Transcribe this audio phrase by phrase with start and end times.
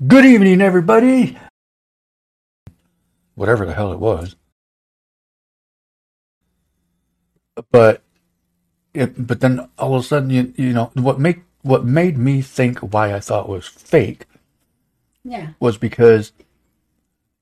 [0.00, 1.38] Good evening, everybody.
[3.36, 4.34] Whatever the hell it was.
[7.70, 8.02] But
[8.92, 12.42] it, but then all of a sudden, you you know what make what made me
[12.42, 14.26] think why I thought was fake
[15.24, 15.50] Yeah.
[15.60, 16.32] was because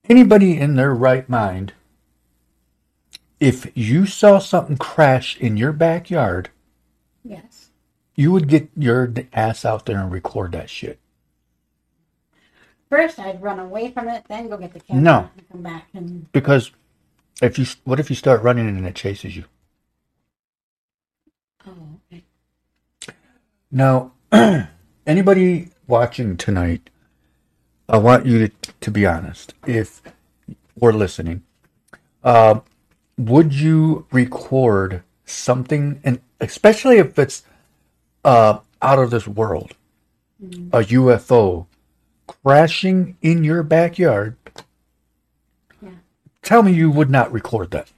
[0.08, 1.72] anybody in their right mind,
[3.40, 6.50] if you saw something crash in your backyard,
[7.24, 7.70] Yes.
[8.14, 10.98] you would get your ass out there and record that shit.
[12.92, 15.30] First, I'd run away from it, then go get the camera No.
[15.34, 16.72] and come back and Because
[17.40, 19.44] if you, what if you start running and it chases you?
[21.66, 21.72] oh,
[22.12, 22.22] okay.
[23.70, 24.12] Now,
[25.06, 26.90] anybody watching tonight,
[27.88, 28.52] I want you to,
[28.82, 29.54] to be honest.
[29.66, 30.02] If
[30.78, 31.44] we're listening,
[32.22, 32.60] uh,
[33.16, 37.42] would you record something, and especially if it's
[38.22, 39.76] uh, out of this world,
[40.42, 41.68] a UFO
[42.44, 44.36] crashing in your backyard?
[45.80, 45.90] Yeah.
[46.42, 47.90] Tell me you would not record that.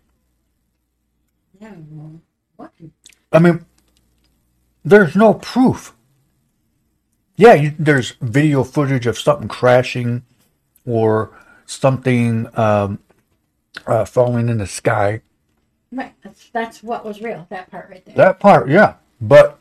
[1.60, 1.74] Yeah.
[2.56, 2.70] What?
[3.32, 3.64] I mean,
[4.84, 5.94] there's no proof.
[7.36, 10.22] Yeah, you, there's video footage of something crashing
[10.86, 13.00] or something um,
[13.86, 15.22] uh, falling in the sky.
[15.90, 16.12] Right.
[16.22, 17.46] That's that's what was real.
[17.50, 18.14] That part right there.
[18.14, 18.94] That part, yeah.
[19.20, 19.58] But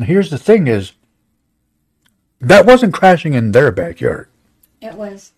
[0.00, 0.92] here's the thing is,
[2.40, 4.28] that wasn't crashing in their backyard.
[4.80, 5.32] it was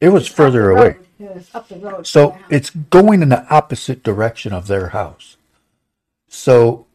[0.00, 0.96] It was further away.
[1.18, 2.06] It was up the road.
[2.06, 2.52] So from the house.
[2.52, 5.36] it's going in the opposite direction of their house.
[6.28, 6.86] So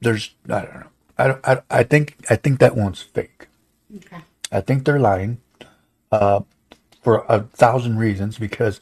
[0.00, 0.86] there's I don't know.
[1.18, 3.48] I don't, I, I think I think that one's fake.
[3.96, 4.22] okay.
[4.50, 5.40] I think they're lying
[6.10, 6.40] uh,
[7.02, 8.80] for a thousand reasons because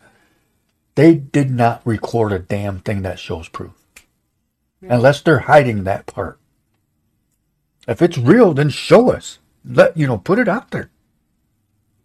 [0.95, 3.73] they did not record a damn thing that shows proof.
[4.81, 6.39] Unless they're hiding that part.
[7.87, 9.39] If it's real, then show us.
[9.65, 10.91] Let you know, put it out there.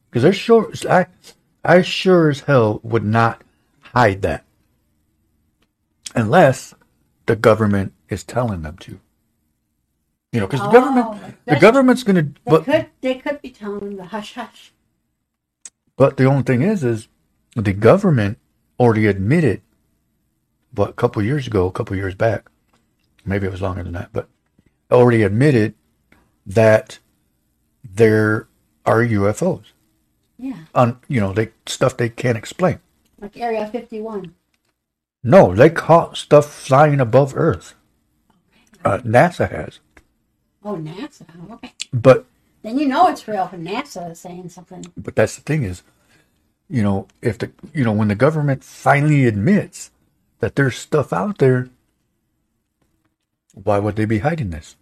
[0.09, 1.07] Because there's sure I
[1.63, 3.43] I sure as hell would not
[3.81, 4.45] hide that.
[6.15, 6.75] Unless
[7.25, 8.99] the government is telling them to.
[10.31, 13.51] You know, because the Oh, government the government's gonna They but could they could be
[13.51, 14.73] telling them the hush hush.
[15.97, 17.07] But the only thing is, is
[17.55, 18.39] the government
[18.79, 19.61] already admitted,
[20.73, 22.49] what, a couple years ago, a couple years back,
[23.25, 24.27] maybe it was longer than that, but
[24.91, 25.75] already admitted
[26.45, 26.99] that
[27.95, 28.47] there
[28.85, 29.65] are UFOs
[30.37, 30.57] Yeah.
[30.75, 32.79] on, you know, they stuff they can't explain.
[33.19, 34.35] Like Area fifty one.
[35.23, 37.75] No, they caught stuff flying above Earth.
[38.83, 39.79] Uh, NASA has,
[40.63, 41.23] Oh NASA.
[41.53, 41.71] Okay.
[41.93, 42.25] but
[42.63, 44.85] Then you know it's real NASA is saying something.
[44.97, 45.83] but that's the thing is,
[46.69, 49.91] you know, if the you know when the government finally admits
[50.39, 51.69] that there's stuff out there,
[53.53, 54.75] why would they be hiding this?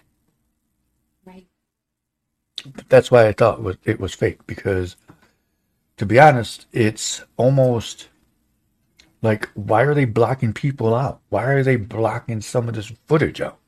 [2.89, 4.95] That's why I thought it was, it was fake because,
[5.97, 8.09] to be honest, it's almost
[9.21, 11.21] like why are they blocking people out?
[11.29, 13.59] Why are they blocking some of this footage out?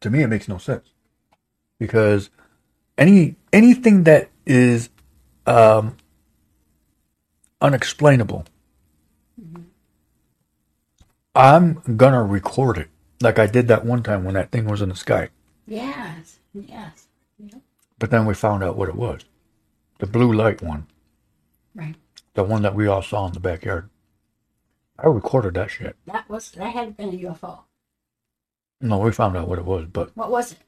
[0.00, 0.88] To me, it makes no sense
[1.78, 2.30] because
[2.96, 4.88] any anything that is
[5.46, 5.96] um,
[7.60, 8.44] unexplainable,
[11.34, 12.88] I'm gonna record it
[13.20, 15.30] like I did that one time when that thing was in the sky.
[15.66, 16.33] Yes.
[16.54, 17.06] Yes.
[17.38, 17.60] Yep.
[17.98, 19.22] But then we found out what it was.
[19.98, 20.86] The blue light one.
[21.74, 21.94] Right.
[22.34, 23.88] The one that we all saw in the backyard.
[24.98, 25.96] I recorded that shit.
[26.06, 27.60] That was that had been a UFO.
[28.80, 29.86] No, we found out what it was.
[29.86, 30.58] But What was it?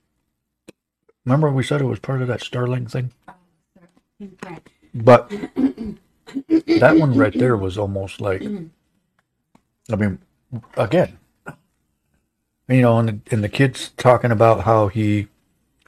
[1.24, 3.12] remember we said it was part of that Starlink thing?
[3.28, 3.34] Oh,
[4.22, 4.58] okay.
[4.94, 10.18] But that one right there was almost like, I mean,
[10.76, 11.18] again,
[12.68, 15.28] you know, and the, and the kid's talking about how he,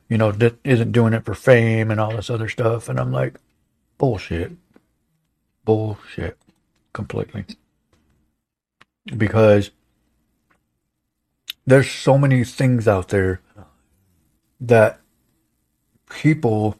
[0.08, 2.88] you know, di- isn't doing it for fame and all this other stuff.
[2.88, 3.40] And I'm like,
[3.98, 4.52] bullshit.
[5.64, 6.38] Bullshit.
[6.92, 7.46] Completely.
[9.06, 9.70] Because
[11.66, 13.40] there's so many things out there
[14.60, 15.00] that
[16.10, 16.78] people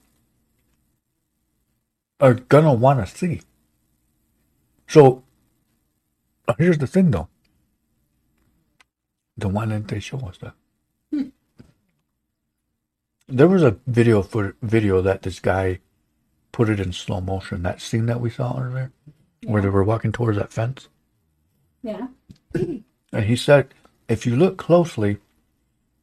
[2.21, 3.43] are gonna want to see.
[4.89, 5.25] So
[6.59, 7.29] here's the thing, though.
[9.37, 10.55] Then why didn't they show us that?
[13.29, 15.81] There was a video for video that this guy
[16.51, 17.63] put it in slow motion.
[17.63, 18.91] That scene that we saw earlier,
[19.45, 20.89] where they were walking towards that fence,
[21.83, 22.09] Yeah.
[22.55, 23.75] and he said,
[24.09, 25.19] if you look closely,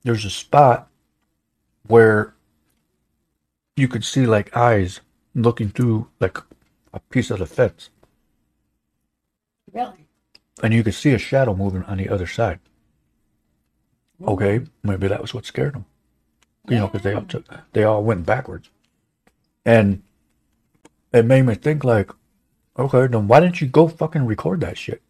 [0.03, 0.87] there's a spot
[1.87, 2.35] where
[3.75, 5.01] you could see like eyes
[5.33, 6.37] looking through like
[6.93, 7.89] a piece of the fence.
[9.73, 10.05] Really?
[10.63, 12.59] and you could see a shadow moving on the other side.
[14.25, 15.85] Okay, maybe that was what scared him.
[16.67, 18.69] You know, because they all took, they all went backwards,
[19.65, 20.01] and
[21.13, 22.11] it made me think like,
[22.77, 25.01] okay, then why didn't you go fucking record that shit?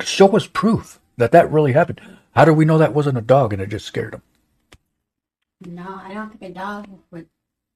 [0.00, 2.00] Show us proof that that really happened.
[2.32, 4.22] How do we know that wasn't a dog and it just scared him?
[5.66, 7.26] No, I don't think a dog would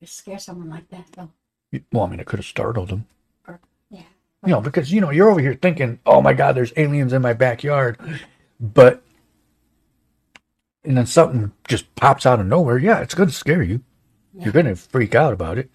[0.04, 1.30] scare someone like that, though.
[1.92, 3.06] Well, I mean, it could have startled him.
[3.90, 4.02] Yeah.
[4.44, 7.22] You know, because you know you're over here thinking, "Oh my God, there's aliens in
[7.22, 7.98] my backyard,"
[8.60, 9.02] but
[10.84, 12.78] and then something just pops out of nowhere.
[12.78, 13.82] Yeah, it's going to scare you.
[14.34, 14.44] Yeah.
[14.44, 15.70] You're going to freak out about it.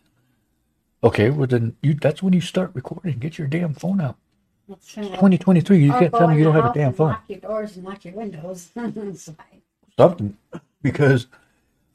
[1.04, 3.20] Okay, well then you that's when you start recording.
[3.20, 4.18] Get your damn phone out.
[4.70, 5.78] Of 2023.
[5.78, 7.10] You can't tell me you don't have a damn phone.
[7.10, 8.70] Lock your doors and lock your windows.
[8.76, 9.30] It's
[9.98, 10.38] Something
[10.82, 11.28] because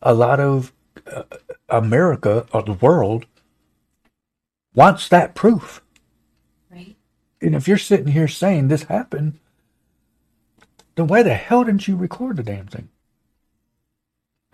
[0.03, 0.73] a lot of
[1.11, 1.23] uh,
[1.69, 3.27] America or the world
[4.75, 5.83] wants that proof.
[6.71, 6.97] right?
[7.41, 9.39] And if you're sitting here saying this happened,
[10.97, 12.89] then why the hell didn't you record the damn thing?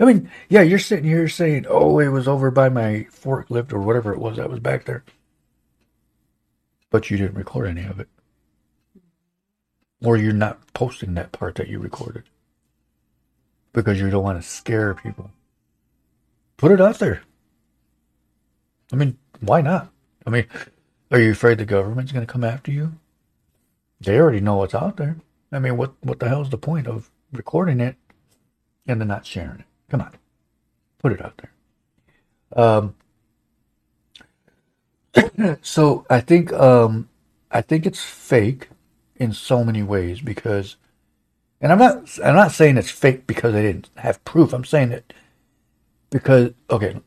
[0.00, 3.80] I mean, yeah, you're sitting here saying, oh, it was over by my forklift or
[3.80, 5.04] whatever it was that was back there.
[6.88, 8.08] But you didn't record any of it.
[10.02, 12.24] Or you're not posting that part that you recorded
[13.74, 15.30] because you don't want to scare people.
[16.56, 17.22] Put it out there.
[18.92, 19.92] I mean, why not?
[20.26, 20.46] I mean,
[21.10, 22.94] are you afraid the government's going to come after you?
[24.00, 25.16] They already know what's out there.
[25.52, 27.96] I mean, what what the hell's the point of recording it
[28.86, 29.69] and then not sharing it?
[29.90, 30.12] Come on,
[30.98, 32.64] put it out there.
[32.64, 32.94] Um.
[35.62, 37.08] so I think um,
[37.50, 38.68] I think it's fake
[39.16, 40.76] in so many ways because,
[41.60, 44.52] and I'm not I'm not saying it's fake because they didn't have proof.
[44.52, 45.12] I'm saying it
[46.10, 47.00] because okay,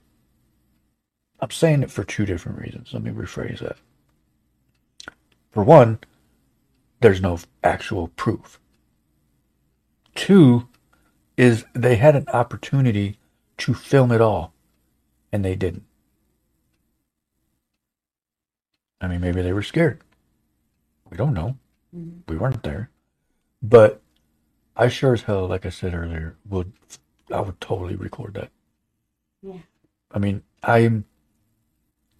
[1.40, 2.90] I'm saying it for two different reasons.
[2.94, 3.78] Let me rephrase that.
[5.52, 6.00] For one,
[7.00, 8.60] there's no actual proof.
[10.16, 10.68] Two
[11.38, 13.18] is they had an opportunity
[13.58, 14.54] to film it all
[15.32, 15.84] and they didn't.
[19.02, 20.02] I mean, maybe they were scared.
[21.10, 21.58] We don't know.
[21.96, 22.22] Mhm.
[22.28, 22.90] We weren't there.
[23.62, 24.02] But
[24.76, 26.72] I sure as hell, like I said earlier, would
[27.32, 28.52] I would totally record that.
[29.42, 29.60] Yeah.
[30.12, 31.06] I mean, I'm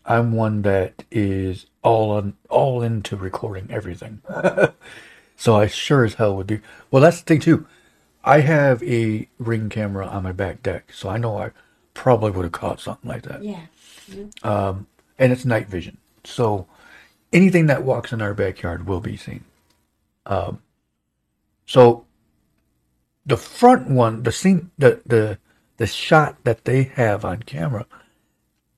[0.06, 4.22] I'm one that is all on all into recording everything.
[5.38, 6.62] so I sure as hell would be.
[6.92, 7.66] Well, that's the thing too.
[8.24, 11.52] I have a ring camera on my back deck, so I know I
[11.94, 13.44] probably would have caught something like that.
[13.44, 13.62] Yeah.
[14.08, 14.26] yeah.
[14.44, 14.88] Um,
[15.20, 16.68] and it's night vision, so
[17.32, 19.44] anything that walks in our backyard will be seen.
[20.26, 20.62] Um,
[21.66, 22.06] so
[23.26, 25.38] the front one, the scene, the the
[25.78, 27.86] the shot that they have on camera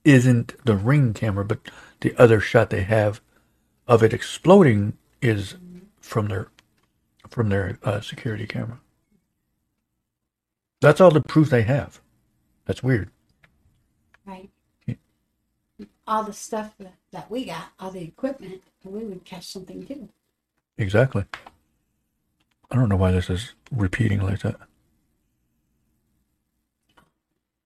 [0.04, 1.60] isn't the ring camera, but
[2.02, 3.22] the other shot they have
[3.88, 5.56] of it exploding is
[6.00, 6.48] from their
[7.30, 8.80] from their uh, security camera.
[10.86, 12.00] That's all the proof they have.
[12.66, 13.10] That's weird.
[14.24, 14.52] Right.
[14.86, 14.94] Yeah.
[16.06, 20.10] All the stuff that, that we got, all the equipment, we would catch something too.
[20.78, 21.26] Exactly.
[22.70, 24.58] I don't know why this is repeating like that.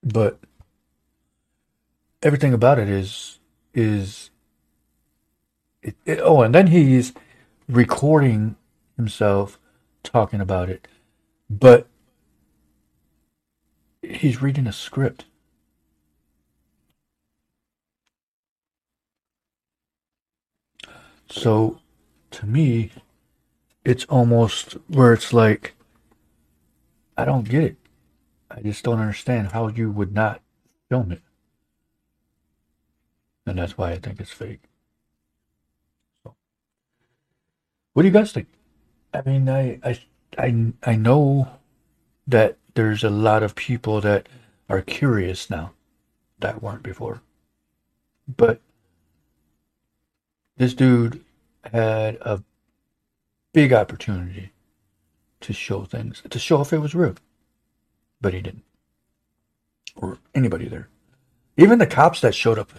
[0.02, 0.40] But
[2.24, 3.40] everything about it is
[3.74, 4.30] is
[5.82, 7.12] it, it- oh and then he's
[7.68, 8.56] recording
[8.96, 9.60] himself
[10.04, 10.88] talking about it.
[11.50, 11.86] But
[14.10, 15.26] he's reading a script.
[21.30, 21.80] So
[22.32, 22.92] to me,
[23.86, 25.76] it's almost where it's like,
[27.18, 27.78] I don't get it.
[28.50, 30.42] I just don't understand how you would not
[30.90, 31.22] film it.
[33.46, 34.62] And that's why I think it's fake.
[36.24, 36.36] So,
[37.94, 38.48] what do you guys think?
[39.14, 40.00] I mean, I, I,
[40.38, 41.48] I, I know
[42.28, 44.30] that there's a lot of people that
[44.70, 45.74] are curious now
[46.40, 47.22] that weren't before.
[48.26, 48.62] But
[50.56, 51.22] this dude
[51.74, 52.42] had a
[53.52, 54.54] big opportunity
[55.42, 57.16] to show things, to show if it was real.
[58.22, 58.64] But he didn't.
[59.98, 60.88] Or anybody there.
[61.58, 62.72] Even the cops that showed up,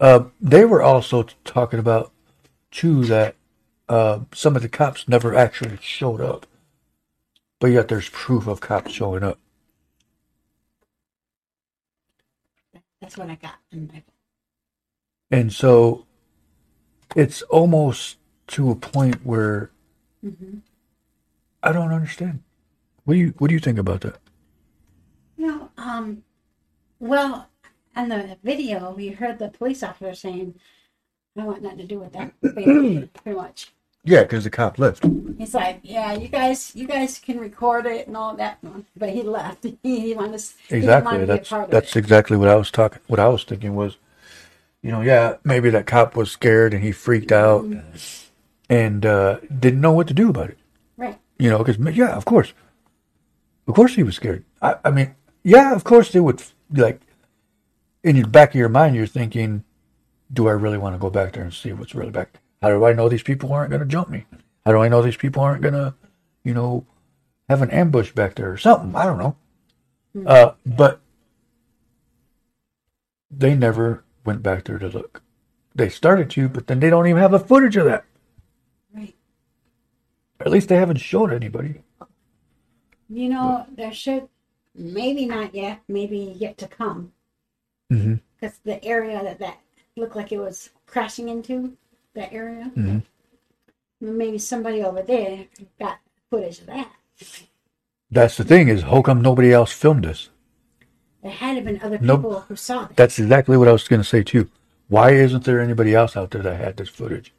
[0.00, 2.10] uh, they were also talking about,
[2.72, 3.36] too, that
[3.88, 6.46] uh, some of the cops never actually showed up.
[7.60, 9.38] But yet there's proof of cops showing up.
[13.00, 13.54] That's what I got.
[13.72, 14.02] in my-
[15.30, 16.06] And so
[17.16, 18.16] it's almost
[18.48, 19.70] to a point where
[20.24, 20.62] Mhm.
[21.62, 22.42] I don't understand.
[23.04, 24.18] What do you what do you think about that?
[25.36, 26.24] No, um,
[26.98, 27.48] well,
[27.96, 30.58] on the video, we heard the police officer saying,
[31.36, 33.72] I want nothing to do with that, pretty much.
[34.02, 35.04] Yeah, because the cop left.
[35.36, 38.58] He's like, yeah, you guys, you guys can record it and all that,
[38.96, 39.64] but he left.
[39.82, 41.22] He, he wanted to, he Exactly.
[41.22, 43.00] a That's part of that's exactly what I was talking.
[43.08, 43.98] What I was thinking was,
[44.82, 47.66] you know, yeah, maybe that cop was scared and he freaked out
[48.70, 50.58] and uh, didn't know what to do about it.
[50.96, 51.18] Right.
[51.38, 52.54] You know, because yeah, of course,
[53.68, 54.44] of course he was scared.
[54.62, 56.42] I, I mean, yeah, of course they would
[56.72, 57.00] like.
[58.02, 59.62] In the back of your mind, you're thinking,
[60.32, 62.40] "Do I really want to go back there and see what's really back?
[62.62, 64.26] How do I know these people aren't going to jump me?
[64.64, 65.94] How do I know these people aren't going to,
[66.44, 66.84] you know,
[67.48, 68.94] have an ambush back there or something?
[68.94, 69.36] I don't know."
[70.26, 71.00] Uh, but
[73.30, 75.22] they never went back there to look.
[75.74, 78.04] They started to, but then they don't even have the footage of that.
[78.92, 79.14] Right.
[80.40, 81.82] At least they haven't showed anybody.
[83.08, 84.28] You know, there should,
[84.74, 87.12] maybe not yet, maybe yet to come.
[87.92, 88.16] Mm-hmm.
[88.40, 89.60] Because the area that that
[89.96, 91.76] looked like it was crashing into,
[92.14, 93.02] that area, Mhm.
[94.00, 95.46] maybe somebody over there
[95.78, 95.98] got
[96.30, 96.90] footage of that.
[98.10, 100.30] That's the thing is, how come nobody else filmed this?
[101.22, 102.20] There had to have been other Nope.
[102.20, 102.96] people who saw that.
[102.96, 104.48] That's exactly what I was going to say too.
[104.88, 107.32] Why isn't there anybody else out there that had this footage?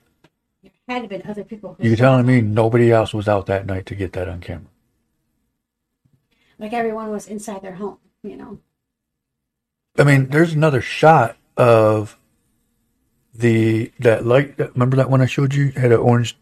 [0.64, 3.48] There had to have been other people who You're telling me nobody else was out
[3.48, 4.68] that night to get that on camera?
[6.60, 8.60] Like everyone was inside their home, you know.
[9.98, 12.18] I mean, there's another shot of
[13.34, 14.58] the that light.
[14.58, 16.38] that- Remember that one I showed you had an orange.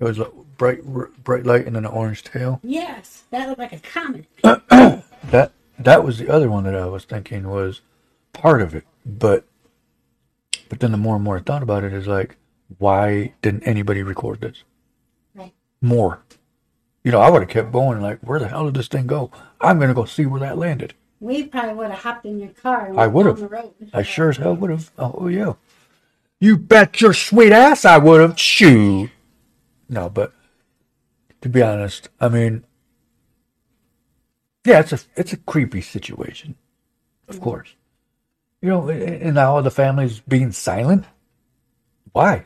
[0.00, 0.26] It was a
[0.56, 0.84] bright,
[1.24, 2.60] bright light and then an orange tail.
[2.62, 4.26] Yes, that looked like a comet.
[5.30, 7.80] That that was the other one that I was thinking was
[8.32, 9.44] part of it, but
[10.68, 12.36] but then the more and more I thought about it, is like,
[12.78, 14.62] why didn't anybody record this
[15.34, 15.52] Right.
[15.82, 16.20] more?
[17.02, 18.00] You know, I would have kept going.
[18.00, 19.30] Like, where the hell did this thing go?
[19.60, 20.94] I'm gonna go see where that landed.
[21.20, 23.50] We probably would have hopped in your car and I would've.
[23.50, 23.72] down.
[23.92, 24.90] I sure as hell would have.
[24.98, 25.54] Oh, oh yeah,
[26.40, 28.38] you bet your sweet ass I would have.
[28.38, 29.10] Shoot.
[29.88, 30.32] No, but
[31.40, 32.64] to be honest, I mean,
[34.64, 36.56] yeah, it's a it's a creepy situation,
[37.28, 37.74] of course.
[38.60, 41.04] You know, and now the family's being silent.
[42.12, 42.44] Why?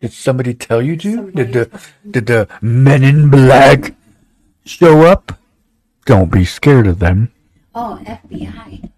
[0.00, 1.30] Did somebody tell you to?
[1.30, 3.94] Did the did the men in black
[4.64, 5.38] show up?
[6.04, 7.32] Don't be scared of them.
[7.74, 8.90] Oh, FBI.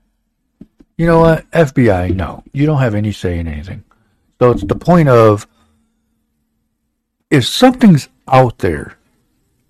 [1.01, 1.51] You know what?
[1.53, 2.45] FBI, no.
[2.53, 3.83] You don't have any say in anything.
[4.39, 5.47] So it's the point of
[7.31, 8.99] if something's out there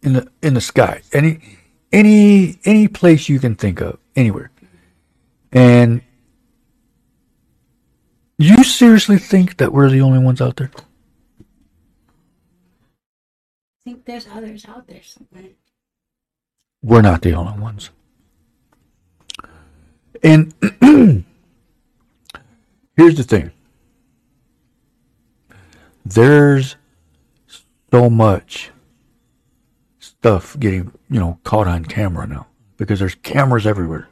[0.03, 1.39] in the in the sky, any
[1.93, 4.51] any any place you can think of, anywhere.
[5.53, 6.03] And
[8.37, 10.73] you seriously think that we're the only ones out there?
[10.75, 10.81] I
[13.85, 15.53] think there's others out there somewhere.
[16.83, 17.91] We're not the only ones.
[20.23, 20.53] And
[23.01, 23.51] here's the thing.
[26.05, 26.77] There's
[27.91, 28.71] so much
[29.99, 34.09] stuff getting, you know, caught on camera now because there's cameras everywhere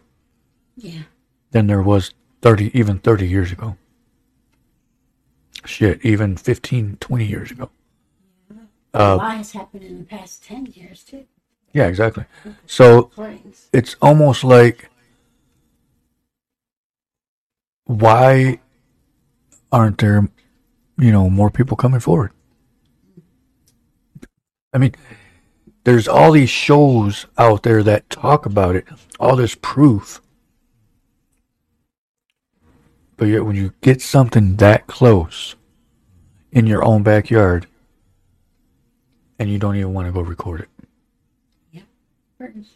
[0.76, 1.02] Yeah.
[1.50, 3.76] than there was 30 even 30 years ago.
[5.66, 7.71] Shit, even 15, 20 years ago.
[8.95, 11.26] a uh, lot has happened in the past 10 years, too.
[11.75, 12.25] Yeah, exactly.
[12.66, 13.11] So
[13.71, 14.88] it's almost like
[17.85, 18.61] why
[19.71, 20.29] aren't there
[20.99, 22.33] you know more people coming forward?
[24.73, 24.95] I mean
[25.85, 28.87] there's all these shows out there that talk about it
[29.19, 30.21] all this proof.
[33.17, 35.57] But yet when you get something that close
[36.53, 37.67] in your own backyard
[39.39, 41.85] and you don't even want to go record it.
[42.39, 42.69] Curtains.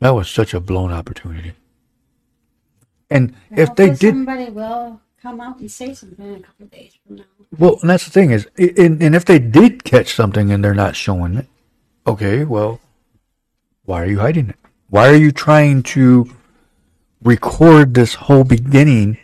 [0.00, 1.54] that was such a blown opportunity.
[3.08, 6.66] And And if they did Somebody will come out and say something in a couple
[6.66, 7.24] of days from now.
[7.58, 10.74] Well, and that's the thing is, and, and if they did catch something and they're
[10.74, 11.46] not showing it,
[12.06, 12.78] okay, well,
[13.86, 14.56] why are you hiding it?
[14.90, 16.30] Why are you trying to
[17.22, 19.16] record this whole beginning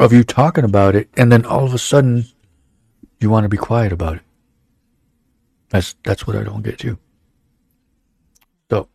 [0.00, 2.24] of you talking about it, and then all of a sudden
[3.20, 4.22] you want to be quiet about it?
[5.68, 6.98] That's that's what I don't get too.
[8.70, 8.88] So,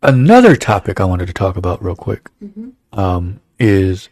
[0.00, 2.30] another topic I wanted to talk about real quick
[2.92, 4.08] um, is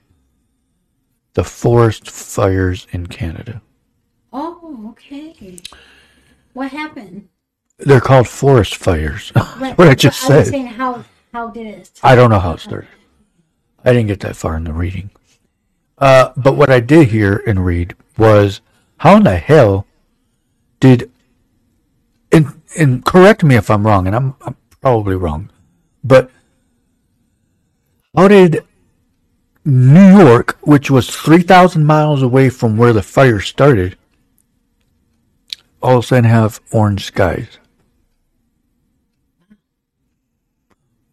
[1.32, 3.62] the forest fires in Canada.
[4.32, 5.58] Oh, okay.
[6.52, 7.28] What happened?
[7.78, 9.30] They're called forest fires.
[9.58, 10.32] What I just said.
[10.32, 11.90] I was saying, how, how did it?
[12.02, 12.88] I don't know how it started.
[13.84, 15.10] I didn't get that far in the reading.
[15.96, 18.60] Uh, but what I did hear and read was
[18.98, 19.86] how in the hell
[20.80, 21.10] did
[22.30, 25.50] and and correct me if I'm wrong, and I'm, I'm probably wrong,
[26.04, 26.30] but
[28.14, 28.64] how did
[29.68, 33.98] New York, which was 3,000 miles away from where the fire started,
[35.82, 37.58] all of a sudden have orange skies.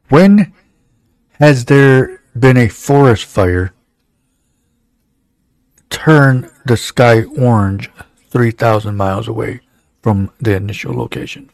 [0.07, 0.53] When
[1.33, 3.74] has there been a forest fire
[5.89, 7.91] turn the sky orange
[8.29, 9.59] 3,000 miles away
[10.01, 11.50] from the initial location?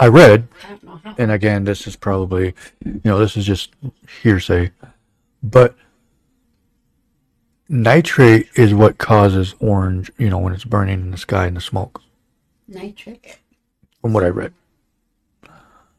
[0.00, 1.14] I read, I don't know how.
[1.18, 2.54] and again, this is probably,
[2.84, 3.74] you know, this is just
[4.22, 4.72] hearsay,
[5.42, 5.76] but
[7.68, 11.60] nitrate is what causes orange, you know, when it's burning in the sky and the
[11.60, 12.02] smoke,
[12.66, 13.40] Nitric.
[14.00, 14.54] from what I read.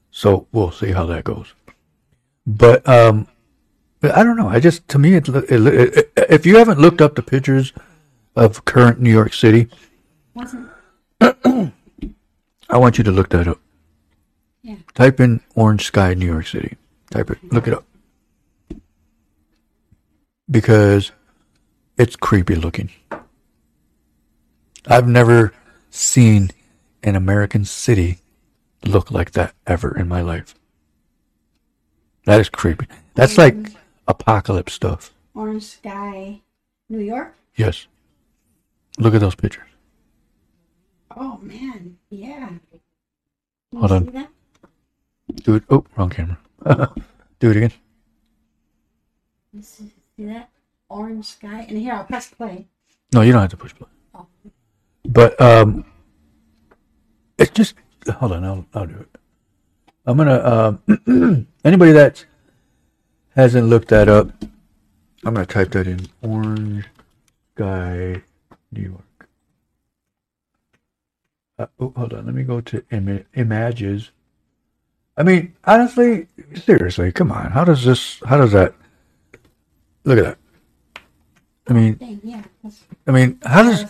[0.10, 1.53] So we'll see how that goes.
[2.46, 3.27] But um,
[4.01, 4.50] I don't know.
[4.50, 7.72] I just to me, it, it, it, if you haven't looked up the pictures
[8.36, 9.70] of current New York City,
[11.22, 11.72] I
[12.72, 13.60] want you to look that up.
[14.63, 14.75] Yeah.
[14.94, 16.77] Type in orange sky New York City.
[17.10, 17.39] Type it.
[17.51, 17.86] Look it up.
[20.50, 21.12] Because
[21.98, 22.89] it's creepy looking.
[24.88, 25.53] I've never
[25.89, 26.51] seen
[27.03, 28.20] an American city
[28.86, 30.56] look like that ever in my life.
[32.25, 32.88] That is creepy.
[33.15, 33.56] That's like
[34.08, 35.13] apocalypse stuff.
[35.34, 36.41] Orange sky.
[36.89, 37.36] New York?
[37.56, 37.88] Yes.
[39.00, 39.68] Look at those pictures.
[41.15, 41.98] Oh, man.
[42.10, 42.50] Yeah.
[43.75, 44.27] Hold on.
[45.32, 45.64] Do it.
[45.70, 46.38] Oh, wrong camera.
[47.40, 47.74] Do it again.
[49.54, 50.50] You See see that?
[50.90, 51.66] Orange sky.
[51.68, 52.68] And here, I'll press play.
[53.14, 53.88] No, you don't have to push play.
[54.14, 54.28] Oh.
[55.06, 55.86] But um,
[57.38, 57.76] it's just
[58.16, 58.44] hold on.
[58.44, 59.18] I'll I'll do it.
[60.06, 62.26] I'm gonna um, anybody that
[63.36, 64.32] hasn't looked that up,
[65.24, 66.86] I'm gonna type that in orange
[67.56, 68.22] sky
[68.72, 69.28] New York.
[71.60, 72.26] Uh, oh, hold on.
[72.26, 74.12] Let me go to Im- images.
[75.22, 76.25] I mean, honestly,
[76.56, 77.51] seriously, come on.
[77.51, 78.20] How does this?
[78.25, 78.74] How does that?
[80.04, 80.38] Look at that.
[81.68, 82.50] I mean,
[83.06, 83.86] I mean, how does?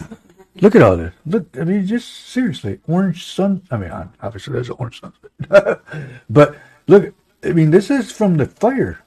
[0.55, 1.13] Look at all this.
[1.25, 3.61] Look, I mean, just seriously, orange sun.
[3.71, 5.13] I mean, obviously there's an orange sun,
[6.29, 6.57] but
[6.87, 7.13] look.
[7.45, 8.99] I mean, this is from the fire.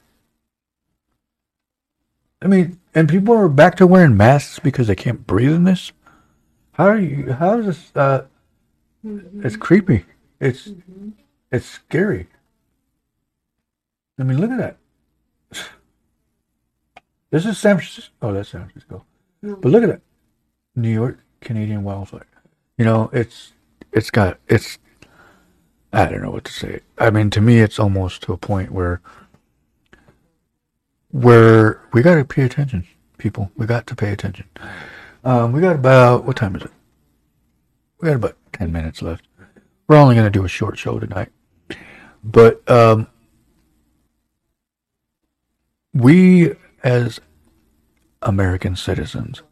[2.41, 5.93] I mean, and people are back to wearing masks because they can't breathe in this.
[6.73, 7.35] How are you?
[7.35, 7.93] How is this?
[7.95, 8.25] Uh,
[9.43, 10.07] it's creepy.
[10.41, 10.71] It's
[11.55, 12.27] it's scary.
[14.19, 14.77] I mean, look at that.
[17.31, 18.13] This is San Francisco.
[18.23, 19.05] Oh, that's San Francisco.
[19.43, 19.57] No.
[19.57, 20.03] But look at it.
[20.77, 22.27] New York Canadian wildfire.
[22.79, 23.53] You know, it's
[23.93, 24.79] it's got it's
[25.93, 26.81] I don't know what to say.
[26.99, 29.01] I mean, to me it's almost to a point where
[31.11, 32.87] where we got to pay attention,
[33.19, 33.51] people.
[33.57, 34.47] We got to pay attention.
[35.25, 36.71] Um, we got about what time is it?
[38.01, 39.27] We got about 10 minutes left.
[39.89, 41.31] We're only going to do a short show tonight.
[42.25, 43.07] But um
[45.93, 47.21] we as
[48.23, 49.43] American citizens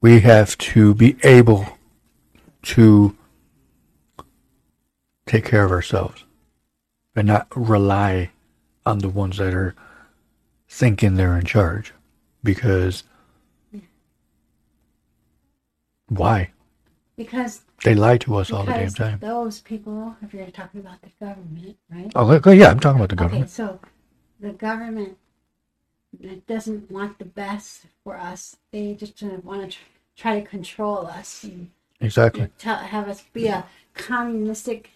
[0.00, 1.66] we have to be able
[2.62, 3.16] to
[5.26, 6.24] take care of ourselves
[7.16, 8.30] and not rely
[8.84, 9.74] on the ones that are
[10.68, 11.94] thinking they're in charge
[12.42, 13.04] because
[16.08, 16.50] why
[17.16, 20.80] Because, they lie to us all the damn because time those people, if you're talking
[20.80, 22.10] about the government, right?
[22.16, 23.78] oh yeah i'm talking about the Okay, government so
[24.40, 25.16] the government
[26.20, 28.56] that doesn't want the best for us.
[28.72, 29.78] They just want to
[30.16, 34.90] try to control us and exactly tell, have us be a communistic,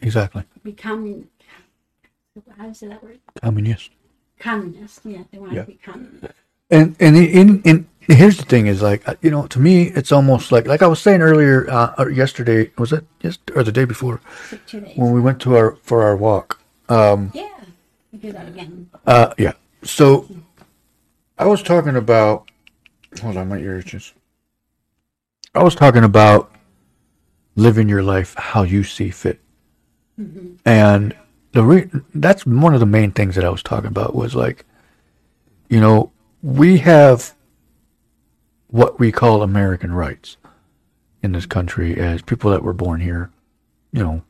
[0.00, 1.28] exactly be commun.
[2.56, 3.18] How do you say that word?
[3.42, 3.90] communist
[4.38, 5.00] Communist.
[5.04, 5.62] Yeah, they want Yeah.
[5.62, 6.34] to be communist.
[6.70, 10.12] And and in in here's the thing is like uh, you know to me it's
[10.12, 13.72] almost like like I was saying earlier uh, or yesterday was it yes or the
[13.72, 14.18] day before?
[14.18, 14.96] For two days.
[14.96, 16.60] when we went to our for our walk.
[16.88, 17.48] Um yeah,
[18.12, 18.90] we do that again.
[19.06, 19.52] uh yeah.
[19.82, 20.28] So
[21.38, 22.50] I was talking about
[23.20, 24.12] hold on my ears just
[25.54, 26.50] I was talking about
[27.56, 29.40] living your life how you see fit.
[30.64, 31.14] And
[31.52, 34.64] the re- that's one of the main things that I was talking about was like
[35.68, 36.12] you know
[36.42, 37.34] we have
[38.68, 40.36] what we call American rights
[41.22, 43.30] in this country as people that were born here
[43.92, 44.22] you know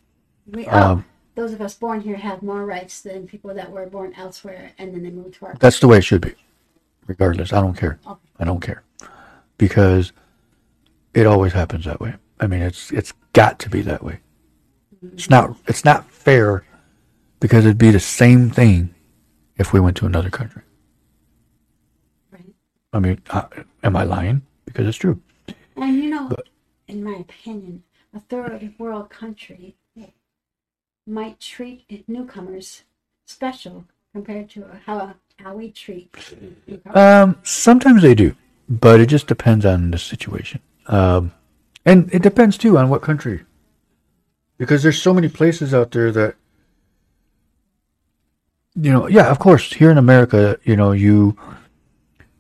[0.47, 3.87] We, oh, Um, those of us born here have more rights than people that were
[3.87, 5.55] born elsewhere and then they moved to our.
[5.59, 6.35] That's the way it should be.
[7.07, 7.99] Regardless, I don't care.
[8.07, 8.21] Okay.
[8.39, 8.83] I don't care
[9.59, 10.13] because
[11.13, 12.15] it always happens that way.
[12.41, 14.21] I mean, it's it's got to be that way.
[15.13, 16.65] It's not it's not fair
[17.41, 18.95] because it'd be the same thing
[19.57, 20.63] if we went to another country.
[22.31, 22.55] Right.
[22.93, 23.45] I mean, uh,
[23.85, 24.43] am I lying?
[24.65, 25.21] Because it's true.
[25.77, 26.49] And you know, But-
[26.89, 29.77] in my opinion, a third world country
[31.07, 32.83] might treat newcomers
[33.27, 36.09] special compared to how how we treat
[36.67, 36.97] newcomers.
[36.97, 38.35] Um, sometimes they do,
[38.69, 40.61] but it just depends on the situation.
[40.87, 41.33] Um,
[41.85, 43.45] and it depends too on what country,
[44.57, 46.37] because there's so many places out there that,
[48.75, 51.37] you know, yeah, of course, here in America, you know, you,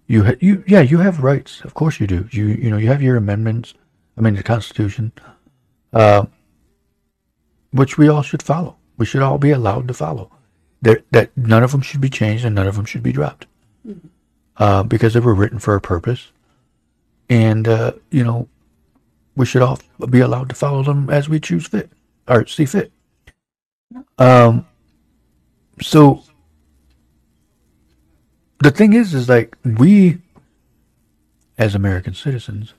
[0.07, 1.61] you, ha- you, yeah, you have rights.
[1.63, 2.29] Of course, you do.
[2.31, 3.75] You, you know, you have your amendments.
[4.17, 5.13] I mean, the Constitution,
[5.93, 6.27] uh,
[7.73, 8.77] which we all should follow.
[8.97, 10.31] We should all be allowed to follow.
[10.83, 13.47] That that none of them should be changed and none of them should be dropped
[14.59, 16.31] uh, because they were written for a purpose,
[17.31, 18.49] and uh, you know
[19.35, 19.79] we should all
[20.11, 21.91] be allowed to follow them as we choose fit
[22.29, 22.93] or see fit.
[24.19, 24.67] Um,
[25.81, 26.23] so
[28.65, 30.19] the thing is, is like we
[31.59, 32.73] as American citizens.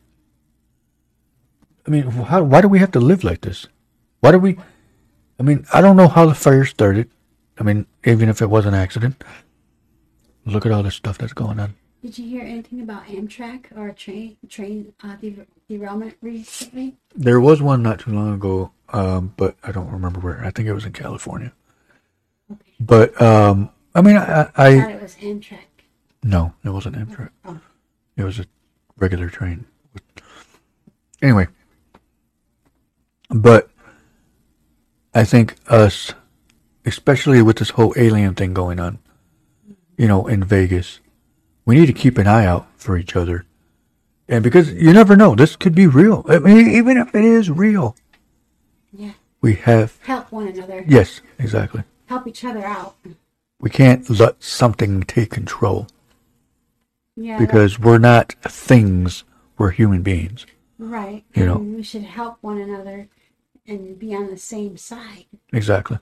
[1.88, 3.68] I mean, how, why do we have to live like this?
[4.20, 4.58] Why do we?
[5.40, 7.10] I mean, I don't know how the fire started.
[7.60, 9.24] I mean, even if it was an accident,
[10.46, 11.76] look at all the stuff that's going on.
[12.02, 16.98] Did you hear anything about Amtrak or train train uh, der- derailment recently?
[17.16, 20.44] There was one not too long ago, um, but I don't remember where.
[20.44, 21.54] I think it was in California.
[22.52, 22.74] Okay.
[22.80, 25.75] But um, I mean, I, I I thought it was Amtrak.
[26.26, 27.30] No, it wasn't Amtrak.
[28.18, 28.46] It was a
[28.98, 29.66] regular train.
[31.22, 31.48] Anyway,
[33.30, 33.70] but
[35.14, 36.14] I think us,
[36.86, 38.98] especially with this whole alien thing going on,
[39.98, 41.00] you know, in Vegas,
[41.66, 43.46] we need to keep an eye out for each other.
[44.28, 46.26] And because you never know, this could be real.
[46.28, 47.96] I mean, even if it is real,
[48.92, 49.12] Yeah.
[49.42, 50.84] we have, Help one another.
[50.88, 51.84] yes, exactly.
[52.08, 52.96] Help each other out.
[53.60, 55.88] We can't let something take control
[57.16, 57.38] Yeah.
[57.38, 59.24] because we're not things,
[59.58, 60.46] we're human beings.
[60.78, 61.24] right.
[61.34, 61.58] you know.
[61.58, 63.08] We should help one another
[63.68, 65.26] and be on the same side.
[65.54, 65.98] Exactly.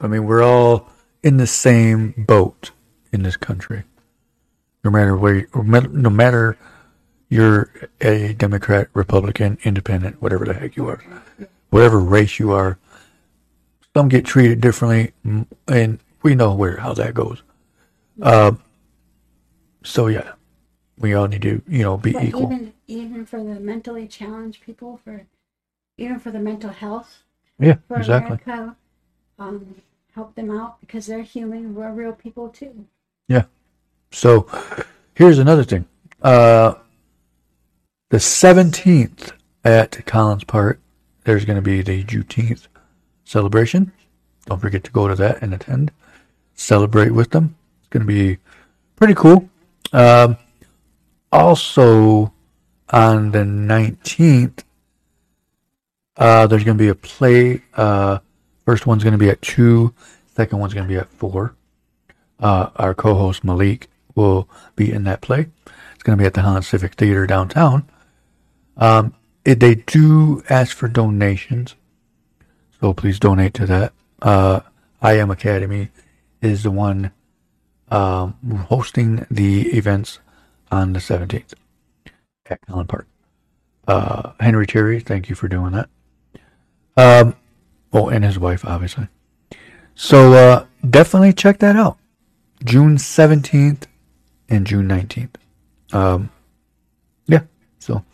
[0.00, 0.90] I mean, we're all
[1.22, 2.70] in the same boat
[3.12, 3.84] in this country.
[4.84, 6.58] No matter where, you, no matter
[7.30, 7.70] you're
[8.02, 11.02] a Democrat, Republican, Independent, whatever the heck you are,
[11.70, 12.78] whatever race you are,
[13.96, 15.12] some get treated differently,
[15.66, 17.42] and we know where how that goes.
[18.20, 18.52] Uh,
[19.84, 20.32] so yeah,
[20.98, 22.42] we all need to, you know, be But equal.
[22.42, 25.26] even even for the mentally challenged people, for
[25.96, 27.22] even for the mental health
[27.58, 28.38] yeah, for exactly.
[28.44, 28.76] America,
[29.38, 29.76] um,
[30.14, 31.74] help them out because they're human.
[31.74, 32.86] We're real people too.
[33.28, 33.44] Yeah.
[34.10, 34.48] So
[35.14, 35.86] here's another thing.
[36.22, 36.74] Uh,
[38.10, 39.32] the 17th
[39.64, 40.80] at Collins Park,
[41.24, 42.68] there's going to be the Juneteenth
[43.24, 43.92] celebration.
[44.46, 45.90] Don't forget to go to that and attend.
[46.54, 47.56] Celebrate with them.
[47.80, 48.38] It's going to be
[48.96, 49.48] pretty cool.
[49.94, 50.36] Um,
[51.32, 52.32] also,
[52.90, 54.64] on the 19th,
[56.16, 57.62] uh, there's going to be a play.
[57.74, 58.18] Uh,
[58.64, 59.94] first one's going to be at 2,
[60.36, 61.54] second one's going to be at 4
[62.40, 65.48] uh, our co-host Malik will be in that play.
[65.94, 67.88] It's going to be at the Holland Civic Theater downtown.
[68.76, 71.74] Um, it, they do ask for donations,
[72.80, 73.92] so please donate to that.
[74.20, 74.60] Uh,
[75.00, 75.90] I Am Academy
[76.42, 77.12] is the one
[77.94, 78.34] um,
[78.68, 80.18] hosting the events
[80.72, 81.54] on the 17th
[82.46, 83.06] at Holland Park.
[83.86, 85.88] Uh, Henry Terry, thank you for doing that.
[86.96, 87.36] Um,
[87.92, 89.06] oh, and his wife, obviously.
[89.94, 91.96] So uh, definitely check that out.
[92.64, 93.84] June 17th
[94.48, 95.36] and June 19th.
[95.92, 96.30] Um,
[97.26, 97.42] yeah,
[97.78, 98.04] so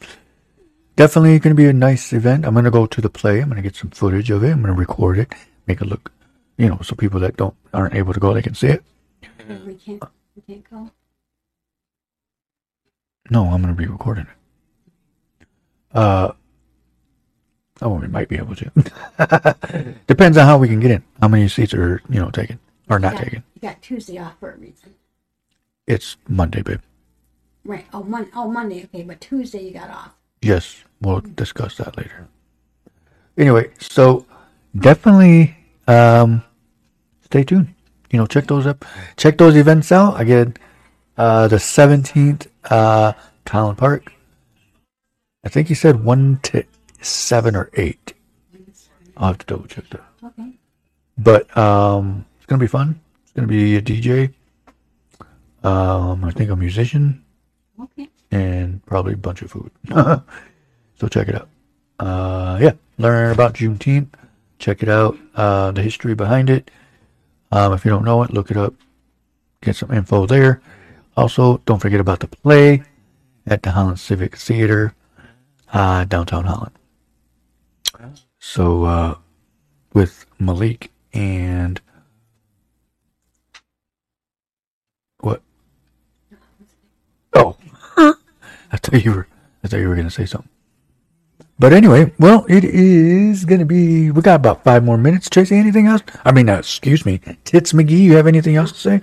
[0.97, 2.45] definitely going to be a nice event.
[2.45, 3.41] I'm going to go to the play.
[3.41, 4.51] I'm going to get some footage of it.
[4.51, 5.33] I'm going to record it,
[5.67, 6.13] make it look,
[6.59, 8.85] you know, so people that don't aren't able to go, they can see it.
[9.51, 10.03] We can't
[10.37, 10.91] we can't go.
[13.31, 15.47] No, I'm going to be recording it.
[15.97, 16.33] Uh,
[17.83, 18.71] oh, we might be able to.
[20.07, 21.03] Depends on how we can get in.
[21.21, 22.59] How many seats are you know taken
[22.89, 23.21] or not Yeah.
[23.25, 23.45] taken?
[23.55, 24.95] You got Tuesday off for a reason.
[25.87, 26.81] It's Monday, babe.
[27.65, 27.87] Right.
[27.93, 28.85] Oh, Mon- oh Monday.
[28.85, 30.13] Okay, but Tuesday you got off.
[30.43, 32.29] Yes, we'll discuss that later.
[33.37, 34.27] Anyway, so
[34.77, 35.57] definitely
[35.89, 36.43] um,
[37.25, 37.75] stay tuned.
[38.11, 38.85] You know, check those up.
[39.17, 40.21] Check those events out.
[40.21, 40.55] Again,
[41.17, 43.13] uh, the 17th, uh,
[43.47, 44.13] Kollen Park.
[45.45, 46.65] I think he said 1 to
[47.01, 48.15] 7 or 8.
[49.17, 50.03] I'll have to double check that.
[50.25, 50.53] Okay.
[51.19, 53.01] But um, it's going to be fun.
[53.23, 54.33] It's going to be a DJ.
[55.63, 57.23] Um, I think a musician
[57.79, 58.09] Okay.
[58.31, 59.71] and probably a bunch of food.
[59.91, 61.49] so check it out.
[61.99, 64.09] Uh, yeah, learn about Juneteenth.
[64.59, 65.17] Check it out.
[65.35, 66.71] Uh, the history behind it.
[67.53, 68.75] Um, if you don't know it, look it up.
[69.63, 70.61] Get some info there.
[71.17, 72.83] Also, don't forget about the play
[73.47, 74.95] at the Holland Civic Theater,
[75.73, 76.73] uh, downtown Holland.
[78.39, 79.15] So, uh,
[79.93, 81.81] with Malik and
[85.19, 85.43] what?
[87.35, 87.57] Oh,
[87.97, 89.27] I thought you were.
[89.63, 90.49] I thought you were to say something.
[91.61, 94.11] But anyway, well, it is going to be.
[94.11, 95.29] We got about five more minutes.
[95.29, 96.01] Tracy, anything else?
[96.25, 97.99] I mean, uh, excuse me, Tits McGee.
[97.99, 99.03] You have anything else to say?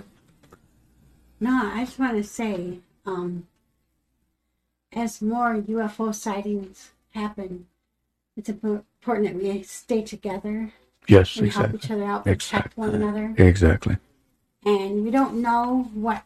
[1.38, 3.46] No, I just want to say, um,
[4.92, 7.66] as more UFO sightings happen,
[8.36, 10.72] it's important that we stay together
[11.06, 11.78] Yes, and help exactly.
[11.78, 13.34] each other out, protect one another.
[13.38, 13.98] Exactly.
[14.64, 16.24] And we don't know what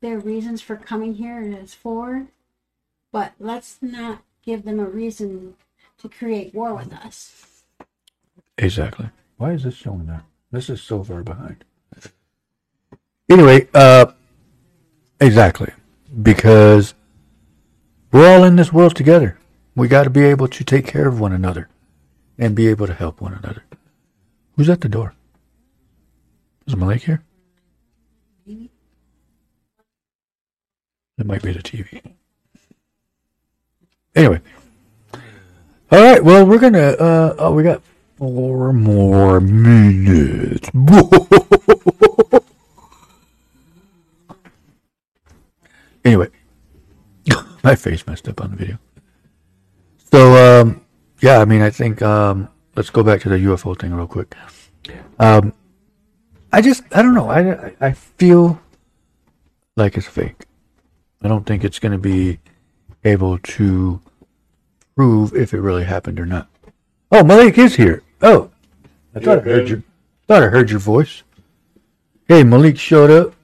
[0.00, 2.28] their reasons for coming here is for,
[3.10, 5.54] but let's not give them a reason
[5.98, 7.64] to create war with us.
[8.56, 9.10] Exactly.
[9.36, 10.22] Why is this showing that?
[10.50, 11.64] This is so far behind.
[13.28, 14.06] Anyway, uh,
[15.20, 15.72] exactly.
[16.22, 16.94] Because
[18.12, 19.38] we're all in this world together.
[19.74, 21.68] We got to be able to take care of one another
[22.38, 23.64] and be able to help one another.
[24.56, 25.14] Who's at the door?
[26.66, 27.22] Is Malik here?
[31.18, 32.14] It might be the TV.
[34.16, 34.40] Anyway.
[35.92, 36.24] All right.
[36.24, 36.78] Well, we're gonna.
[36.98, 37.82] Uh, oh, we got
[38.18, 40.68] four more minutes.
[46.04, 46.28] anyway,
[47.64, 48.78] my face messed up on the video.
[50.10, 50.80] So, um,
[51.20, 51.38] yeah.
[51.38, 54.34] I mean, I think um, let's go back to the UFO thing real quick.
[55.18, 55.52] Um,
[56.52, 57.28] I just, I don't know.
[57.28, 58.60] I, I- I feel
[59.76, 60.46] like it's fake.
[61.22, 62.38] I don't think it's going to be
[63.04, 64.00] able to
[64.96, 66.48] prove if it really happened or not.
[67.12, 68.02] Oh, Malik is here.
[68.22, 68.50] Oh,
[69.14, 69.66] I thought I heard man.
[69.68, 69.82] your
[70.26, 71.22] thought I heard your voice.
[72.26, 73.34] Hey, Malik showed up.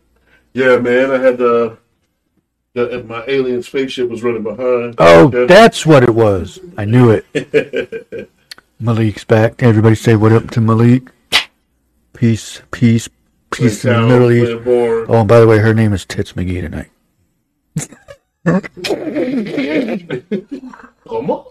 [0.54, 1.76] Yeah, man, I had the,
[2.74, 4.96] the my alien spaceship was running behind.
[4.98, 5.46] Oh, Yeah.
[5.46, 6.58] that's what it was.
[6.76, 8.28] I knew it.
[8.80, 9.62] Malik's back.
[9.62, 11.04] Everybody say what up to Malik.
[12.14, 13.08] Peace, peace,
[13.50, 14.66] peace in the Middle East.
[14.66, 16.90] Oh, and by the way, her name is Tits McGee tonight.
[18.44, 18.60] Come
[21.30, 21.46] on.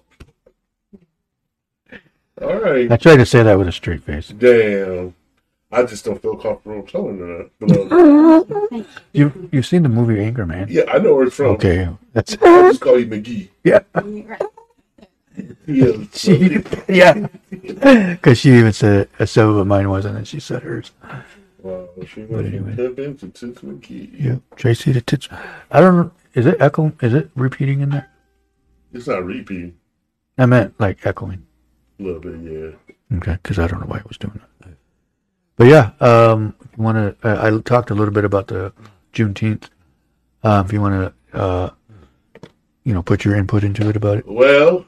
[2.42, 2.92] All right.
[2.92, 4.30] I tried to say that with a straight face.
[4.30, 5.14] Damn.
[5.72, 8.72] I just don't feel comfortable telling her that.
[8.72, 10.68] Um, You you've seen the movie Anchorman?
[10.70, 11.52] yeah, I know where it's from.
[11.52, 13.50] Okay, that's I just call you McGee.
[13.64, 13.80] yeah.
[15.66, 15.94] Yeah.
[16.14, 20.92] She, yeah, because she even said uh, so, but mine wasn't, and she said hers.
[21.60, 22.76] Wow, she But went anyway.
[22.76, 24.10] to Tits McGee.
[24.20, 25.30] Yeah, Tracy the tits.
[25.72, 26.12] I don't know.
[26.34, 26.94] Is it echo?
[27.02, 28.10] Is it repeating in there?
[28.94, 29.78] It's not repeating.
[30.38, 31.46] I meant like echoing.
[32.00, 33.18] A little bit, yeah.
[33.18, 34.74] Okay, because I don't know why I was doing that.
[35.58, 38.74] But yeah, um, if you want to, uh, I talked a little bit about the
[39.14, 39.70] Juneteenth.
[40.44, 41.70] Uh, if you want to, uh,
[42.84, 44.28] you know, put your input into it about it.
[44.28, 44.86] Well,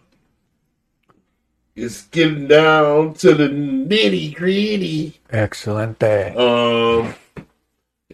[1.76, 5.20] it's getting down to the nitty gritty.
[5.30, 6.00] Excellent.
[6.00, 6.34] Day.
[6.36, 7.14] Um,